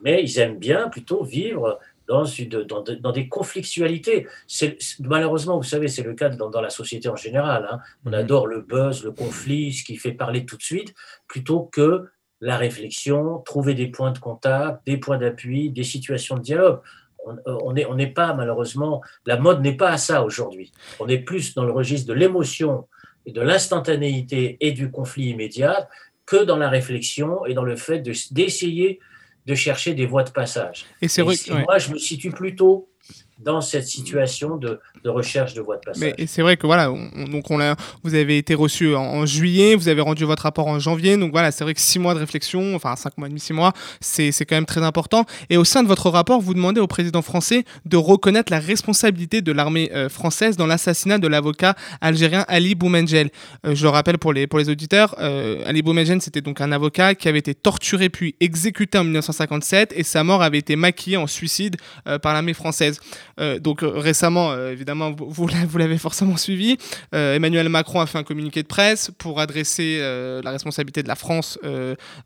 mais 0.00 0.22
ils 0.22 0.38
aiment 0.38 0.58
bien 0.58 0.88
plutôt 0.88 1.24
vivre 1.24 1.78
dans, 2.08 2.24
une, 2.24 2.48
dans, 2.64 2.82
de- 2.82 2.94
dans 2.94 3.12
des 3.12 3.28
conflictualités. 3.28 4.26
C'est- 4.46 4.78
malheureusement, 5.00 5.56
vous 5.56 5.62
savez, 5.64 5.88
c'est 5.88 6.02
le 6.02 6.14
cas 6.14 6.28
dans, 6.28 6.50
dans 6.50 6.60
la 6.60 6.70
société 6.70 7.08
en 7.08 7.16
général. 7.16 7.66
hein. 7.70 7.78
On 8.04 8.10
Mhm. 8.10 8.14
adore 8.14 8.46
le 8.46 8.60
buzz, 8.60 9.02
le 9.04 9.12
conflit, 9.12 9.72
ce 9.72 9.82
qui 9.84 9.96
fait 9.96 10.12
parler 10.12 10.44
tout 10.44 10.56
de 10.56 10.62
suite, 10.62 10.94
plutôt 11.26 11.60
que 11.64 12.06
la 12.40 12.56
réflexion, 12.58 13.38
trouver 13.38 13.74
des 13.74 13.86
points 13.88 14.12
de 14.12 14.18
contact, 14.18 14.86
des 14.86 14.98
points 14.98 15.16
d'appui, 15.18 15.70
des 15.70 15.84
situations 15.84 16.36
de 16.36 16.42
dialogue. 16.42 16.80
On 17.26 17.36
euh, 17.36 17.58
on 17.64 17.72
n'est 17.72 17.84
on 17.84 17.96
pas, 18.14 18.32
malheureusement, 18.34 19.02
la 19.26 19.36
mode 19.36 19.60
n'est 19.60 19.76
pas 19.76 19.90
à 19.90 19.98
ça 19.98 20.22
aujourd'hui. 20.24 20.72
On 21.00 21.08
est 21.08 21.18
plus 21.18 21.54
dans 21.54 21.64
le 21.64 21.72
registre 21.72 22.08
de 22.08 22.14
l'émotion 22.14 22.86
et 23.26 23.32
de 23.32 23.40
l'instantanéité 23.40 24.56
et 24.60 24.72
du 24.72 24.90
conflit 24.90 25.30
immédiat 25.30 25.88
que 26.24 26.44
dans 26.44 26.56
la 26.56 26.68
réflexion 26.68 27.44
et 27.46 27.54
dans 27.54 27.64
le 27.64 27.76
fait 27.76 27.98
de- 28.00 28.12
d'essayer 28.32 29.00
de 29.46 29.54
chercher 29.54 29.94
des 29.94 30.06
voies 30.06 30.24
de 30.24 30.30
passage. 30.30 30.86
Et 31.02 31.08
c'est 31.08 31.22
vrai. 31.22 31.34
ici, 31.34 31.52
ouais. 31.52 31.62
Moi, 31.62 31.78
je 31.78 31.92
me 31.92 31.98
situe 31.98 32.30
plutôt 32.30 32.88
dans 33.38 33.60
cette 33.60 33.86
situation 33.86 34.56
de, 34.56 34.80
recherche 35.04 35.54
de 35.54 35.60
voies 35.60 35.76
de 35.76 35.82
passage. 35.82 36.00
Mais 36.18 36.26
c'est 36.26 36.42
vrai 36.42 36.56
que 36.56 36.66
voilà, 36.66 36.90
on- 36.90 37.10
on- 37.14 37.28
donc 37.28 37.48
on 37.50 37.58
l'a, 37.58 37.76
vous 38.02 38.14
avez 38.14 38.38
été 38.38 38.54
reçu 38.54 38.94
en, 38.96 39.24
juillet, 39.26 39.74
vous 39.76 39.88
avez 39.88 40.00
rendu 40.00 40.24
votre 40.24 40.42
rapport 40.42 40.66
en 40.66 40.78
janvier, 40.80 41.16
donc 41.16 41.30
voilà, 41.30 41.52
c'est 41.52 41.62
vrai 41.62 41.74
que 41.74 41.80
six 41.80 41.98
mois 41.98 42.14
de 42.14 42.18
réflexion, 42.18 42.74
enfin 42.74 42.96
cinq 42.96 43.16
mois 43.18 43.28
et 43.28 43.30
demi, 43.30 43.38
six 43.40 43.52
mois, 43.52 43.72
c'est 44.00 44.32
quand 44.44 44.56
même 44.56 44.66
très 44.66 44.82
important. 44.82 45.24
Et 45.50 45.56
au 45.58 45.64
sein 45.64 45.82
de 45.82 45.88
votre 45.88 46.10
rapport, 46.10 46.40
vous 46.40 46.54
demandez 46.54 46.80
au 46.80 46.86
président 46.86 47.22
français 47.22 47.64
de 47.84 47.96
reconnaître 47.96 48.50
la 48.50 48.58
responsabilité 48.58 49.42
de 49.42 49.52
l'armée 49.52 49.90
euh, 49.94 50.08
française 50.08 50.56
dans 50.56 50.66
l'assassinat 50.66 51.18
de 51.18 51.28
l'avocat 51.28 51.76
algérien 52.00 52.44
Ali 52.48 52.74
Boumengel. 52.74 53.30
Euh, 53.64 53.74
je 53.74 53.82
le 53.84 53.90
rappelle 53.90 54.18
pour 54.18 54.32
les 54.32 54.46
pour 54.46 54.58
les 54.58 54.68
auditeurs, 54.68 55.14
euh, 55.20 55.62
Ali 55.66 55.82
Boumengel 55.82 56.20
c'était 56.20 56.40
donc 56.40 56.60
un 56.60 56.72
avocat 56.72 57.14
qui 57.14 57.28
avait 57.28 57.38
été 57.38 57.54
torturé 57.54 58.08
puis 58.08 58.34
exécuté 58.40 58.98
en 58.98 59.04
1957 59.04 59.92
et 59.96 60.02
sa 60.02 60.24
mort 60.24 60.42
avait 60.42 60.58
été 60.58 60.74
maquillée 60.76 61.16
en 61.16 61.26
suicide 61.26 61.76
par 62.22 62.32
l'armée 62.32 62.54
française. 62.54 62.98
Euh, 63.38 63.58
donc 63.58 63.82
euh, 63.82 63.88
récemment, 63.88 64.52
euh, 64.52 64.72
évidemment, 64.72 65.10
vous, 65.12 65.28
vous 65.28 65.46
l'a- 65.46 65.66
vous 65.66 65.78
l'avez 65.78 65.98
forcément 65.98 66.36
suivi. 66.36 66.76
Emmanuel 67.12 67.68
Macron 67.68 68.00
a 68.00 68.06
fait 68.06 68.18
un 68.18 68.22
communiqué 68.24 68.62
de 68.62 68.66
presse 68.68 69.10
pour 69.18 69.40
adresser 69.40 69.98
la 70.42 70.50
responsabilité 70.50 71.02
de 71.02 71.08
la 71.08 71.14
France 71.14 71.58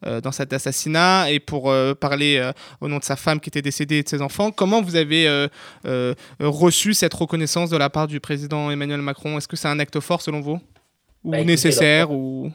dans 0.02 0.32
cet 0.32 0.52
assassinat 0.52 1.30
et 1.30 1.40
pour 1.40 1.72
parler 2.00 2.50
au 2.80 2.88
nom 2.88 2.98
de 2.98 3.04
sa 3.04 3.16
femme 3.16 3.40
qui 3.40 3.48
était 3.48 3.62
décédée 3.62 3.96
et 3.98 4.02
de 4.02 4.08
ses 4.08 4.22
enfants. 4.22 4.50
Comment 4.50 4.82
vous 4.82 4.96
avez 4.96 5.48
reçu 6.40 6.94
cette 6.94 7.14
reconnaissance 7.14 7.70
de 7.70 7.76
la 7.76 7.90
part 7.90 8.06
du 8.06 8.20
président 8.20 8.70
Emmanuel 8.70 9.00
Macron? 9.02 9.38
Est-ce 9.38 9.48
que 9.48 9.56
c'est 9.56 9.68
un 9.68 9.78
acte 9.78 10.00
fort 10.00 10.22
selon 10.22 10.40
vous? 10.40 10.60
Ou 11.24 11.30
Bah, 11.30 11.38
écoutez, 11.38 11.52
nécessaire 11.52 12.10
ou... 12.12 12.50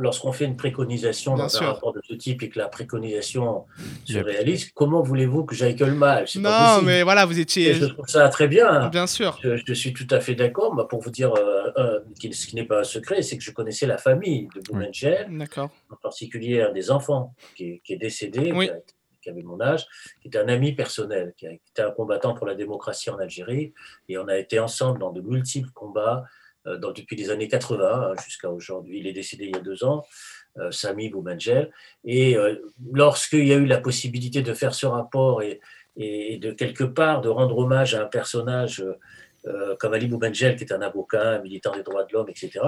Lorsqu'on 0.00 0.32
fait 0.32 0.46
une 0.46 0.56
préconisation 0.56 1.34
Bien 1.34 1.44
dans 1.44 1.48
sûr. 1.50 1.62
un 1.62 1.72
rapport 1.72 1.92
de 1.92 2.00
ce 2.08 2.14
type 2.14 2.42
et 2.42 2.48
que 2.48 2.58
la 2.58 2.68
préconisation 2.68 3.66
se 4.04 4.18
réalise, 4.18 4.70
comment 4.72 5.02
voulez-vous 5.02 5.44
que 5.44 5.54
j'aille 5.54 5.76
que 5.76 5.84
le 5.84 5.94
mal? 5.94 6.24
Pas 6.42 6.76
Non, 6.78 6.82
mais 6.82 7.02
voilà, 7.02 7.26
vous 7.26 7.38
Et 7.38 7.42
étiez... 7.42 7.74
je 7.74 7.84
trouve 7.86 8.06
ça 8.08 8.28
très 8.30 8.48
bien. 8.48 8.88
Bien 8.88 9.06
sûr. 9.06 9.38
Je, 9.42 9.56
je 9.64 9.72
suis 9.74 9.92
tout 9.92 10.06
à 10.10 10.20
fait 10.20 10.34
d'accord. 10.34 10.74
Bah, 10.74 10.86
pour 10.88 11.00
vous 11.00 11.10
dire, 11.10 11.32
euh, 11.34 11.70
euh, 11.76 12.00
qui- 12.18 12.32
ce 12.32 12.46
qui 12.46 12.56
n'est 12.56 12.64
pas 12.64 12.80
un 12.80 12.84
secret, 12.84 13.22
c'est 13.22 13.36
que 13.36 13.44
je 13.44 13.50
connaissais 13.52 13.86
la 13.86 13.98
famille 13.98 14.48
de 14.54 14.60
Boumengel, 14.62 15.28
en 15.90 15.96
particulier 16.02 16.62
un 16.62 16.72
des 16.72 16.90
enfants 16.90 17.34
qui 17.56 17.64
est, 17.64 17.82
qui 17.84 17.92
est 17.92 17.98
décédé, 17.98 18.52
Oui. 18.54 18.66
qui, 18.66 18.72
a, 18.72 18.76
qui 18.76 18.94
qui 19.22 19.28
avait 19.28 19.42
mon 19.42 19.60
âge, 19.60 19.84
qui 20.22 20.28
était 20.28 20.38
un 20.38 20.48
ami 20.48 20.72
personnel, 20.72 21.34
qui 21.36 21.44
était 21.44 21.82
un 21.82 21.90
combattant 21.90 22.32
pour 22.32 22.46
la 22.46 22.54
démocratie 22.54 23.10
en 23.10 23.18
Algérie. 23.18 23.74
Et 24.08 24.16
on 24.16 24.26
a 24.28 24.38
été 24.38 24.58
ensemble 24.58 24.98
dans 24.98 25.10
de 25.12 25.20
multiples 25.20 25.68
combats 25.74 26.24
dans, 26.64 26.92
depuis 26.92 27.16
les 27.16 27.30
années 27.30 27.48
80 27.48 27.86
hein, 27.92 28.14
jusqu'à 28.24 28.50
aujourd'hui. 28.50 28.98
Il 29.00 29.06
est 29.06 29.12
décédé 29.12 29.44
il 29.44 29.56
y 29.56 29.58
a 29.58 29.62
deux 29.62 29.84
ans. 29.84 30.04
Sami 30.72 31.10
Boumengel. 31.10 31.70
Et 32.04 32.36
lorsqu'il 32.92 33.46
y 33.46 33.52
a 33.52 33.56
eu 33.56 33.66
la 33.66 33.78
possibilité 33.78 34.42
de 34.42 34.52
faire 34.52 34.74
ce 34.74 34.84
rapport 34.84 35.42
et, 35.42 35.60
de 35.96 36.50
quelque 36.50 36.82
part 36.82 37.20
de 37.20 37.28
rendre 37.28 37.56
hommage 37.56 37.94
à 37.94 38.02
un 38.02 38.06
personnage 38.06 38.82
euh, 39.46 39.74
comme 39.76 39.94
Ali 39.94 40.06
Boumengel, 40.06 40.56
qui 40.56 40.64
est 40.64 40.72
un 40.72 40.82
avocat, 40.82 41.30
un 41.30 41.38
militant 41.38 41.72
des 41.72 41.82
droits 41.82 42.04
de 42.04 42.12
l'homme, 42.12 42.28
etc., 42.28 42.60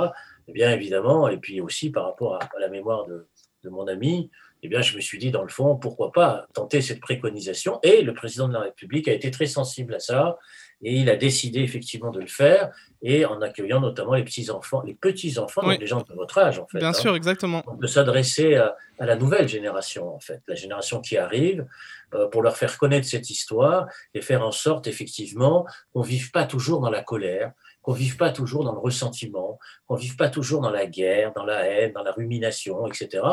eh 0.48 0.52
bien 0.52 0.70
évidemment, 0.70 1.28
et 1.28 1.36
puis 1.36 1.60
aussi 1.60 1.90
par 1.90 2.04
rapport 2.04 2.36
à, 2.36 2.48
la 2.58 2.68
mémoire 2.68 3.06
de, 3.06 3.26
mon 3.64 3.86
ami, 3.86 4.30
eh 4.62 4.68
bien, 4.68 4.80
je 4.80 4.96
me 4.96 5.00
suis 5.00 5.18
dit, 5.18 5.30
dans 5.30 5.42
le 5.42 5.48
fond, 5.48 5.76
pourquoi 5.76 6.12
pas 6.12 6.46
tenter 6.54 6.80
cette 6.80 7.00
préconisation 7.00 7.78
Et 7.82 8.02
le 8.02 8.14
président 8.14 8.48
de 8.48 8.54
la 8.54 8.60
République 8.60 9.06
a 9.08 9.12
été 9.12 9.30
très 9.30 9.46
sensible 9.46 9.94
à 9.94 10.00
ça, 10.00 10.38
et 10.82 10.94
il 10.94 11.08
a 11.10 11.16
décidé 11.16 11.60
effectivement 11.60 12.10
de 12.10 12.20
le 12.20 12.26
faire, 12.26 12.70
et 13.02 13.24
en 13.24 13.40
accueillant 13.40 13.80
notamment 13.80 14.14
les 14.14 14.24
petits-enfants, 14.24 14.82
les 14.82 14.94
petits-enfants, 14.94 15.68
les 15.68 15.86
gens 15.86 16.02
de 16.02 16.14
votre 16.14 16.38
âge, 16.38 16.58
en 16.58 16.66
fait. 16.66 16.78
Bien 16.78 16.88
hein. 16.88 16.92
sûr, 16.92 17.16
exactement. 17.16 17.64
de 17.78 17.86
s'adresser 17.86 18.54
à, 18.54 18.76
à, 18.98 19.06
la 19.06 19.16
nouvelle 19.16 19.48
génération, 19.48 20.14
en 20.14 20.20
fait, 20.20 20.40
la 20.46 20.54
génération 20.54 21.00
qui 21.00 21.16
arrive, 21.16 21.66
euh, 22.14 22.28
pour 22.28 22.42
leur 22.42 22.56
faire 22.56 22.76
connaître 22.76 23.08
cette 23.08 23.30
histoire 23.30 23.86
et 24.12 24.20
faire 24.20 24.46
en 24.46 24.52
sorte 24.52 24.86
effectivement 24.86 25.66
qu'on 25.92 26.00
ne 26.00 26.06
vive 26.06 26.30
pas 26.30 26.44
toujours 26.44 26.80
dans 26.80 26.90
la 26.90 27.02
colère, 27.02 27.52
qu'on 27.80 27.92
ne 27.92 27.98
vive 27.98 28.16
pas 28.16 28.30
toujours 28.30 28.64
dans 28.64 28.72
le 28.72 28.78
ressentiment, 28.78 29.58
qu'on 29.86 29.96
ne 29.96 30.00
vive 30.00 30.16
pas 30.16 30.28
toujours 30.28 30.60
dans 30.60 30.70
la 30.70 30.86
guerre, 30.86 31.32
dans 31.34 31.44
la 31.44 31.66
haine, 31.66 31.92
dans 31.92 32.02
la 32.02 32.12
rumination, 32.12 32.86
etc., 32.86 33.24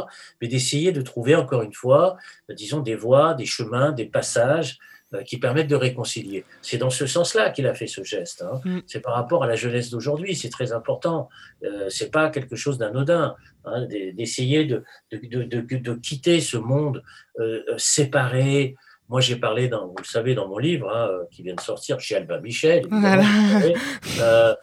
mais 0.41 0.47
d'essayer 0.47 0.91
de 0.91 1.01
trouver 1.01 1.35
encore 1.35 1.61
une 1.61 1.73
fois, 1.73 2.15
disons, 2.49 2.79
des 2.79 2.95
voies, 2.95 3.33
des 3.33 3.45
chemins, 3.45 3.91
des 3.91 4.05
passages 4.05 4.77
euh, 4.77 4.98
qui 5.25 5.39
permettent 5.39 5.67
de 5.67 5.75
réconcilier. 5.75 6.45
C'est 6.61 6.77
dans 6.77 6.89
ce 6.91 7.07
sens-là 7.07 7.49
qu'il 7.49 7.65
a 7.65 7.73
fait 7.73 7.87
ce 7.87 8.03
geste. 8.03 8.43
Hein. 8.43 8.61
Mm. 8.63 8.79
C'est 8.85 8.99
par 8.99 9.15
rapport 9.15 9.43
à 9.43 9.47
la 9.47 9.55
jeunesse 9.55 9.89
d'aujourd'hui, 9.89 10.35
c'est 10.35 10.49
très 10.49 10.71
important. 10.71 11.29
Euh, 11.63 11.89
c'est 11.89 12.11
pas 12.11 12.29
quelque 12.29 12.55
chose 12.55 12.77
d'anodin. 12.77 13.35
Hein, 13.65 13.87
d'essayer 14.13 14.63
de, 14.63 14.83
de, 15.11 15.43
de, 15.43 15.77
de, 15.77 15.93
quitter 15.95 16.39
ce 16.39 16.55
monde 16.55 17.03
euh, 17.39 17.61
séparé. 17.77 18.75
Moi, 19.09 19.19
j'ai 19.19 19.35
parlé, 19.35 19.67
dans, 19.67 19.87
vous 19.87 19.95
le 19.97 20.05
savez, 20.05 20.33
dans 20.33 20.47
mon 20.47 20.57
livre 20.57 20.89
hein, 20.89 21.09
qui 21.29 21.43
vient 21.43 21.55
de 21.55 21.61
sortir 21.61 21.99
chez 21.99 22.15
Albin 22.15 22.39
Michel. 22.39 22.87
Euh, 24.21 24.53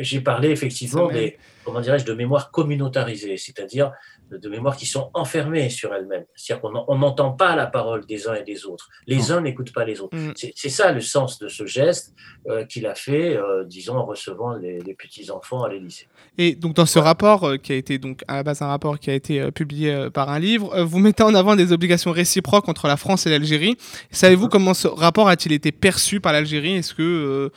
j'ai 0.00 0.20
parlé 0.20 0.50
effectivement 0.50 1.08
des, 1.08 1.38
comment 1.64 1.80
dirais-je, 1.80 2.04
de 2.04 2.12
mémoire 2.12 2.50
communautarisée, 2.50 3.38
c'est-à-dire 3.38 3.92
de 4.30 4.48
mémoires 4.48 4.76
qui 4.76 4.86
sont 4.86 5.10
enfermées 5.14 5.70
sur 5.70 5.92
elles-mêmes. 5.94 6.24
C'est-à-dire 6.34 6.62
qu'on 6.62 6.98
n'entend 6.98 7.32
pas 7.32 7.56
la 7.56 7.66
parole 7.66 8.06
des 8.06 8.28
uns 8.28 8.34
et 8.34 8.44
des 8.44 8.64
autres. 8.66 8.88
Les 9.06 9.32
uns 9.32 9.40
n'écoutent 9.40 9.72
pas 9.72 9.84
les 9.84 10.00
autres. 10.00 10.16
Mm. 10.16 10.32
C'est 10.34 10.68
ça 10.68 10.92
le 10.92 11.00
sens 11.00 11.38
de 11.38 11.48
ce 11.48 11.66
geste 11.66 12.14
euh, 12.48 12.64
qu'il 12.64 12.86
a 12.86 12.94
fait, 12.94 13.36
euh, 13.36 13.64
disons, 13.64 13.96
en 13.96 14.04
recevant 14.04 14.54
les, 14.54 14.80
petits-enfants 14.98 15.62
à 15.62 15.68
l'Élysée. 15.68 16.08
Et 16.38 16.54
donc, 16.54 16.74
dans 16.74 16.86
ce 16.86 16.98
rapport, 16.98 17.44
euh, 17.44 17.56
qui 17.56 17.72
a 17.72 17.76
été 17.76 17.98
donc 17.98 18.22
à 18.28 18.36
la 18.36 18.42
base 18.42 18.62
un 18.62 18.66
rapport 18.66 18.98
qui 18.98 19.10
a 19.10 19.14
été 19.14 19.50
publié 19.52 20.08
par 20.12 20.28
un 20.28 20.38
livre, 20.38 20.82
vous 20.82 20.98
mettez 20.98 21.22
en 21.22 21.34
avant 21.34 21.56
des 21.56 21.72
obligations 21.72 22.12
réciproques 22.12 22.68
entre 22.68 22.86
la 22.86 22.96
France 22.96 23.26
et 23.26 23.30
l'Algérie. 23.30 23.76
Savez-vous 24.10 24.46
mm. 24.46 24.50
comment 24.50 24.74
ce 24.74 24.88
rapport 24.88 25.28
a-t-il 25.28 25.52
été 25.52 25.72
perçu 25.72 26.20
par 26.20 26.32
l'Algérie? 26.32 26.76
Est-ce 26.76 26.94
que. 26.94 27.50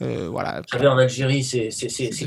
voilà. 0.00 0.60
Vous 0.60 0.78
savez, 0.78 0.88
en 0.88 0.98
Algérie, 0.98 1.44
c'est 1.44 1.70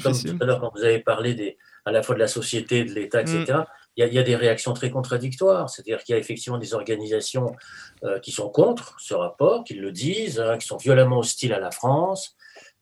comme 0.01 0.13
tout 0.13 0.37
à 0.41 0.45
l'heure 0.45 0.59
quand 0.59 0.71
vous 0.75 0.83
avez 0.83 0.99
parlé 0.99 1.33
des, 1.33 1.57
à 1.85 1.91
la 1.91 2.01
fois 2.01 2.15
de 2.15 2.19
la 2.19 2.27
société, 2.27 2.83
de 2.83 2.93
l'État, 2.93 3.21
etc. 3.21 3.59
il 3.95 4.13
y, 4.13 4.19
a, 4.19 4.23
des 4.23 4.35
réactions 4.35 4.73
très 4.73 4.89
contradictoires. 4.89 5.69
C'est-à-dire 5.69 6.03
qu'il 6.03 6.13
y 6.13 6.15
a 6.15 6.19
effectivement 6.19 6.57
des 6.57 6.73
organisations 6.73 7.55
euh, 8.03 8.19
qui 8.19 8.31
sont 8.31 8.49
contre 8.49 8.95
ce 8.99 9.13
rapport, 9.13 9.63
qui 9.63 9.75
le 9.75 9.91
disent, 9.91 10.39
hein, 10.39 10.57
qui 10.57 10.67
sont 10.67 10.77
violemment 10.77 11.19
hostiles 11.19 11.53
à 11.53 11.59
la 11.59 11.69
France, 11.69 12.35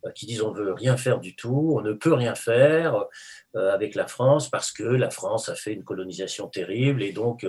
euh, 0.06 0.12
qui 0.12 0.26
disent 0.26 0.42
on 0.42 0.52
veut 0.52 0.74
rien 0.74 0.96
faire 0.96 1.20
du 1.20 1.36
tout, 1.36 1.74
on 1.78 1.82
ne 1.82 1.92
peut 1.92 2.14
rien 2.14 2.34
faire 2.34 3.06
euh, 3.56 3.74
avec 3.74 3.94
la 3.94 4.08
France 4.08 4.50
parce 4.50 4.72
que 4.72 4.84
la 4.84 5.10
France 5.10 5.50
a 5.50 5.56
fait 5.56 5.74
une 5.74 5.84
colonisation 5.84 6.48
terrible 6.48 7.04
et 7.04 7.12
donc 7.12 7.46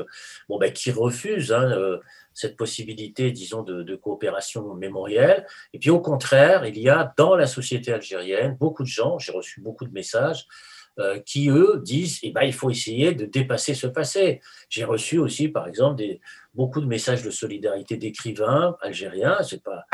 bon 0.48 0.58
ben 0.58 0.72
qui 0.72 0.90
refusent 0.90 1.52
hein, 1.52 2.00
cette 2.34 2.56
possibilité, 2.56 3.30
disons, 3.30 3.62
de, 3.62 3.94
coopération 3.94 4.74
mémorielle. 4.74 5.46
Et 5.72 5.78
puis 5.78 5.90
au 5.90 6.00
contraire, 6.00 6.66
il 6.66 6.78
y 6.78 6.88
a 6.88 7.14
dans 7.16 7.36
la 7.36 7.46
société 7.46 7.92
algérienne 7.92 8.56
beaucoup 8.58 8.82
de 8.82 8.88
gens, 8.88 9.18
j'ai 9.18 9.32
reçu 9.32 9.60
beaucoup 9.60 9.84
de 9.84 9.92
messages 9.92 10.48
qui, 11.24 11.48
eux, 11.48 11.80
disent 11.82 12.18
eh 12.22 12.30
ben, 12.30 12.42
il 12.42 12.52
faut 12.52 12.70
essayer 12.70 13.14
de 13.14 13.24
dépasser 13.24 13.74
ce 13.74 13.86
passé. 13.86 14.40
J'ai 14.68 14.84
reçu 14.84 15.18
aussi, 15.18 15.48
par 15.48 15.66
exemple, 15.66 15.96
des, 15.96 16.20
beaucoup 16.54 16.80
de 16.80 16.86
messages 16.86 17.22
de 17.22 17.30
solidarité 17.30 17.96
d'écrivains 17.96 18.76
algériens. 18.80 19.42
C'est 19.42 19.62
pas 19.62 19.84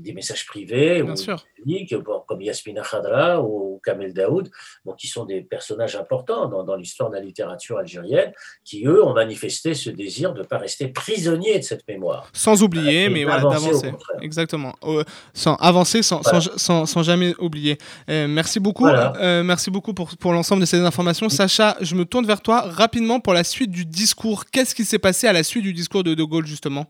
des 0.00 0.12
messages 0.12 0.46
privés 0.46 1.02
ou 1.02 1.14
publics, 1.54 1.94
comme 2.26 2.42
Yasmina 2.42 2.82
Khadra 2.82 3.42
ou 3.42 3.80
Kamel 3.84 4.12
Daoud, 4.12 4.50
bon, 4.84 4.92
qui 4.92 5.06
sont 5.06 5.24
des 5.24 5.42
personnages 5.42 5.96
importants 5.96 6.48
dans, 6.48 6.64
dans 6.64 6.76
l'histoire 6.76 7.10
de 7.10 7.16
la 7.16 7.22
littérature 7.22 7.78
algérienne, 7.78 8.32
qui 8.64 8.84
eux 8.86 9.04
ont 9.04 9.14
manifesté 9.14 9.74
ce 9.74 9.90
désir 9.90 10.32
de 10.34 10.40
ne 10.40 10.44
pas 10.44 10.58
rester 10.58 10.88
prisonniers 10.88 11.58
de 11.58 11.64
cette 11.64 11.86
mémoire. 11.88 12.30
Sans 12.32 12.62
oublier, 12.62 13.08
mais 13.08 13.24
voilà, 13.24 13.42
d'avancer. 13.42 13.92
Exactement. 14.20 14.74
Euh, 14.84 15.04
sans 15.34 15.54
avancer, 15.56 16.02
sans, 16.02 16.22
sans, 16.22 16.86
sans, 16.86 17.02
jamais 17.02 17.34
oublier. 17.38 17.78
Euh, 18.10 18.26
merci 18.28 18.60
beaucoup. 18.60 18.86
Euh, 18.86 19.42
merci 19.42 19.70
beaucoup 19.70 19.94
pour, 19.94 20.16
pour 20.16 20.32
l'ensemble 20.32 20.60
de 20.60 20.66
ces 20.66 20.80
informations. 20.80 21.28
Sacha, 21.28 21.76
je 21.80 21.94
me 21.94 22.04
tourne 22.04 22.26
vers 22.26 22.40
toi 22.40 22.62
rapidement 22.62 23.20
pour 23.20 23.34
la 23.34 23.44
suite 23.44 23.70
du 23.70 23.84
discours. 23.84 24.44
Qu'est-ce 24.46 24.74
qui 24.74 24.84
s'est 24.84 24.98
passé 24.98 25.26
à 25.26 25.32
la 25.32 25.42
suite 25.42 25.62
du 25.62 25.72
discours 25.72 26.02
de 26.02 26.14
De 26.14 26.24
Gaulle, 26.24 26.46
justement? 26.46 26.86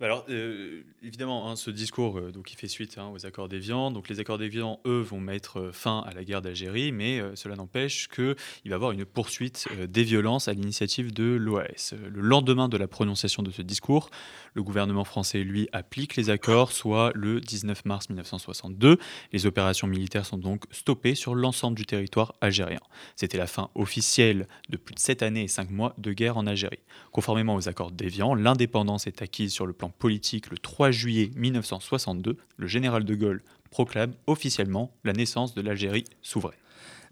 Alors, 0.00 0.26
euh, 0.28 0.84
évidemment, 1.02 1.50
hein, 1.50 1.56
ce 1.56 1.72
discours, 1.72 2.18
euh, 2.18 2.30
donc, 2.30 2.46
qui 2.46 2.54
fait 2.54 2.68
suite 2.68 2.98
hein, 2.98 3.10
aux 3.12 3.26
accords 3.26 3.48
d'Évian. 3.48 3.90
Donc, 3.90 4.08
les 4.08 4.20
accords 4.20 4.38
d'Évian, 4.38 4.78
eux, 4.86 5.00
vont 5.00 5.18
mettre 5.18 5.58
euh, 5.58 5.72
fin 5.72 6.04
à 6.06 6.14
la 6.14 6.22
guerre 6.22 6.40
d'Algérie, 6.40 6.92
mais 6.92 7.20
cela 7.34 7.56
n'empêche 7.56 8.06
qu'il 8.08 8.24
va 8.26 8.70
y 8.70 8.72
avoir 8.72 8.92
une 8.92 9.04
poursuite 9.04 9.66
des 9.88 10.04
violences 10.04 10.46
à 10.46 10.52
l'initiative 10.52 11.12
de 11.12 11.24
l'OAS. 11.24 11.94
Le 12.08 12.20
lendemain 12.20 12.68
de 12.68 12.76
la 12.76 12.86
prononciation 12.86 13.42
de 13.42 13.50
ce 13.50 13.60
discours, 13.60 14.10
le 14.54 14.62
gouvernement 14.62 15.04
français, 15.04 15.42
lui, 15.42 15.68
applique 15.72 16.14
les 16.14 16.30
accords, 16.30 16.70
soit 16.70 17.10
le 17.14 17.40
19 17.40 17.84
mars 17.84 18.08
1962. 18.08 18.98
Les 19.32 19.46
opérations 19.46 19.88
militaires 19.88 20.26
sont 20.26 20.38
donc 20.38 20.64
stoppées 20.70 21.16
sur 21.16 21.34
l'ensemble 21.34 21.76
du 21.76 21.86
territoire 21.86 22.34
algérien. 22.40 22.80
C'était 23.16 23.38
la 23.38 23.48
fin 23.48 23.70
officielle 23.74 24.46
de 24.68 24.76
plus 24.76 24.94
de 24.94 25.00
7 25.00 25.22
années 25.22 25.44
et 25.44 25.48
5 25.48 25.70
mois 25.70 25.94
de 25.98 26.12
guerre 26.12 26.36
en 26.36 26.46
Algérie. 26.46 26.78
Conformément 27.10 27.56
aux 27.56 27.68
accords 27.68 27.90
d'Évian, 27.90 28.34
l'indépendance 28.34 29.06
est 29.06 29.22
acquise 29.22 29.52
sur 29.52 29.66
le 29.66 29.72
plan 29.72 29.87
politique 29.88 30.50
le 30.50 30.58
3 30.58 30.90
juillet 30.90 31.30
1962, 31.34 32.36
le 32.56 32.66
général 32.66 33.04
de 33.04 33.14
Gaulle 33.14 33.42
proclame 33.70 34.14
officiellement 34.26 34.92
la 35.04 35.12
naissance 35.12 35.54
de 35.54 35.60
l'Algérie 35.60 36.04
souveraine. 36.22 36.58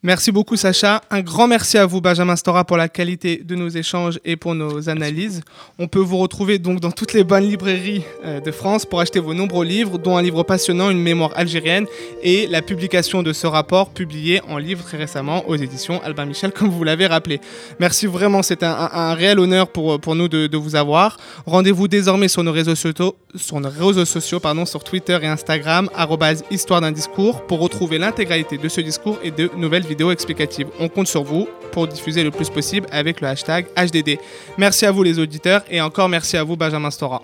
Merci 0.06 0.30
beaucoup 0.30 0.54
Sacha. 0.54 1.00
Un 1.10 1.20
grand 1.20 1.48
merci 1.48 1.78
à 1.78 1.84
vous 1.84 2.00
Benjamin 2.00 2.36
Stora 2.36 2.62
pour 2.62 2.76
la 2.76 2.88
qualité 2.88 3.42
de 3.44 3.56
nos 3.56 3.68
échanges 3.68 4.20
et 4.24 4.36
pour 4.36 4.54
nos 4.54 4.88
analyses. 4.88 5.40
On 5.80 5.88
peut 5.88 5.98
vous 5.98 6.18
retrouver 6.18 6.60
donc 6.60 6.78
dans 6.78 6.92
toutes 6.92 7.12
les 7.12 7.24
bonnes 7.24 7.42
librairies 7.42 8.04
euh, 8.24 8.38
de 8.40 8.52
France 8.52 8.86
pour 8.86 9.00
acheter 9.00 9.18
vos 9.18 9.34
nombreux 9.34 9.64
livres, 9.64 9.98
dont 9.98 10.16
un 10.16 10.22
livre 10.22 10.44
passionnant, 10.44 10.90
Une 10.90 11.02
mémoire 11.02 11.32
algérienne, 11.34 11.86
et 12.22 12.46
la 12.46 12.62
publication 12.62 13.24
de 13.24 13.32
ce 13.32 13.48
rapport 13.48 13.90
publié 13.90 14.40
en 14.48 14.58
livre 14.58 14.84
très 14.84 14.96
récemment 14.96 15.42
aux 15.48 15.56
éditions 15.56 16.00
Albin 16.04 16.26
Michel, 16.26 16.52
comme 16.52 16.68
vous 16.68 16.84
l'avez 16.84 17.08
rappelé. 17.08 17.40
Merci 17.80 18.06
vraiment, 18.06 18.44
c'est 18.44 18.62
un, 18.62 19.14
réel 19.14 19.40
honneur 19.40 19.66
pour, 19.66 19.98
pour 19.98 20.14
nous 20.14 20.28
de, 20.28 20.56
vous 20.56 20.76
avoir. 20.76 21.16
Rendez-vous 21.46 21.88
désormais 21.88 22.28
sur 22.28 22.44
nos 22.44 22.52
réseaux 22.52 22.76
sociaux, 22.76 23.16
sur 23.34 23.58
nos 23.58 23.70
réseaux 23.70 24.04
sociaux 24.04 24.38
pardon, 24.38 24.66
sur 24.66 24.84
Twitter 24.84 25.18
et 25.20 25.26
Instagram, 25.26 25.90
histoire 26.52 26.80
d'un 26.80 26.92
discours, 26.92 27.44
pour 27.48 27.58
retrouver 27.58 27.98
l'intégralité 27.98 28.56
de 28.56 28.68
ce 28.68 28.80
discours 28.80 29.18
et 29.24 29.32
de 29.32 29.50
nouvelles 29.56 29.82
explicative. 30.10 30.68
On 30.80 30.88
compte 30.88 31.06
sur 31.08 31.22
vous 31.22 31.48
pour 31.72 31.86
diffuser 31.86 32.24
le 32.24 32.30
plus 32.30 32.50
possible 32.50 32.86
avec 32.90 33.20
le 33.20 33.28
hashtag 33.28 33.66
HDD. 33.76 34.18
Merci 34.58 34.86
à 34.86 34.90
vous 34.90 35.02
les 35.02 35.18
auditeurs 35.18 35.62
et 35.70 35.80
encore 35.80 36.08
merci 36.08 36.36
à 36.36 36.44
vous 36.44 36.56
Benjamin 36.56 36.90
Stora. 36.90 37.22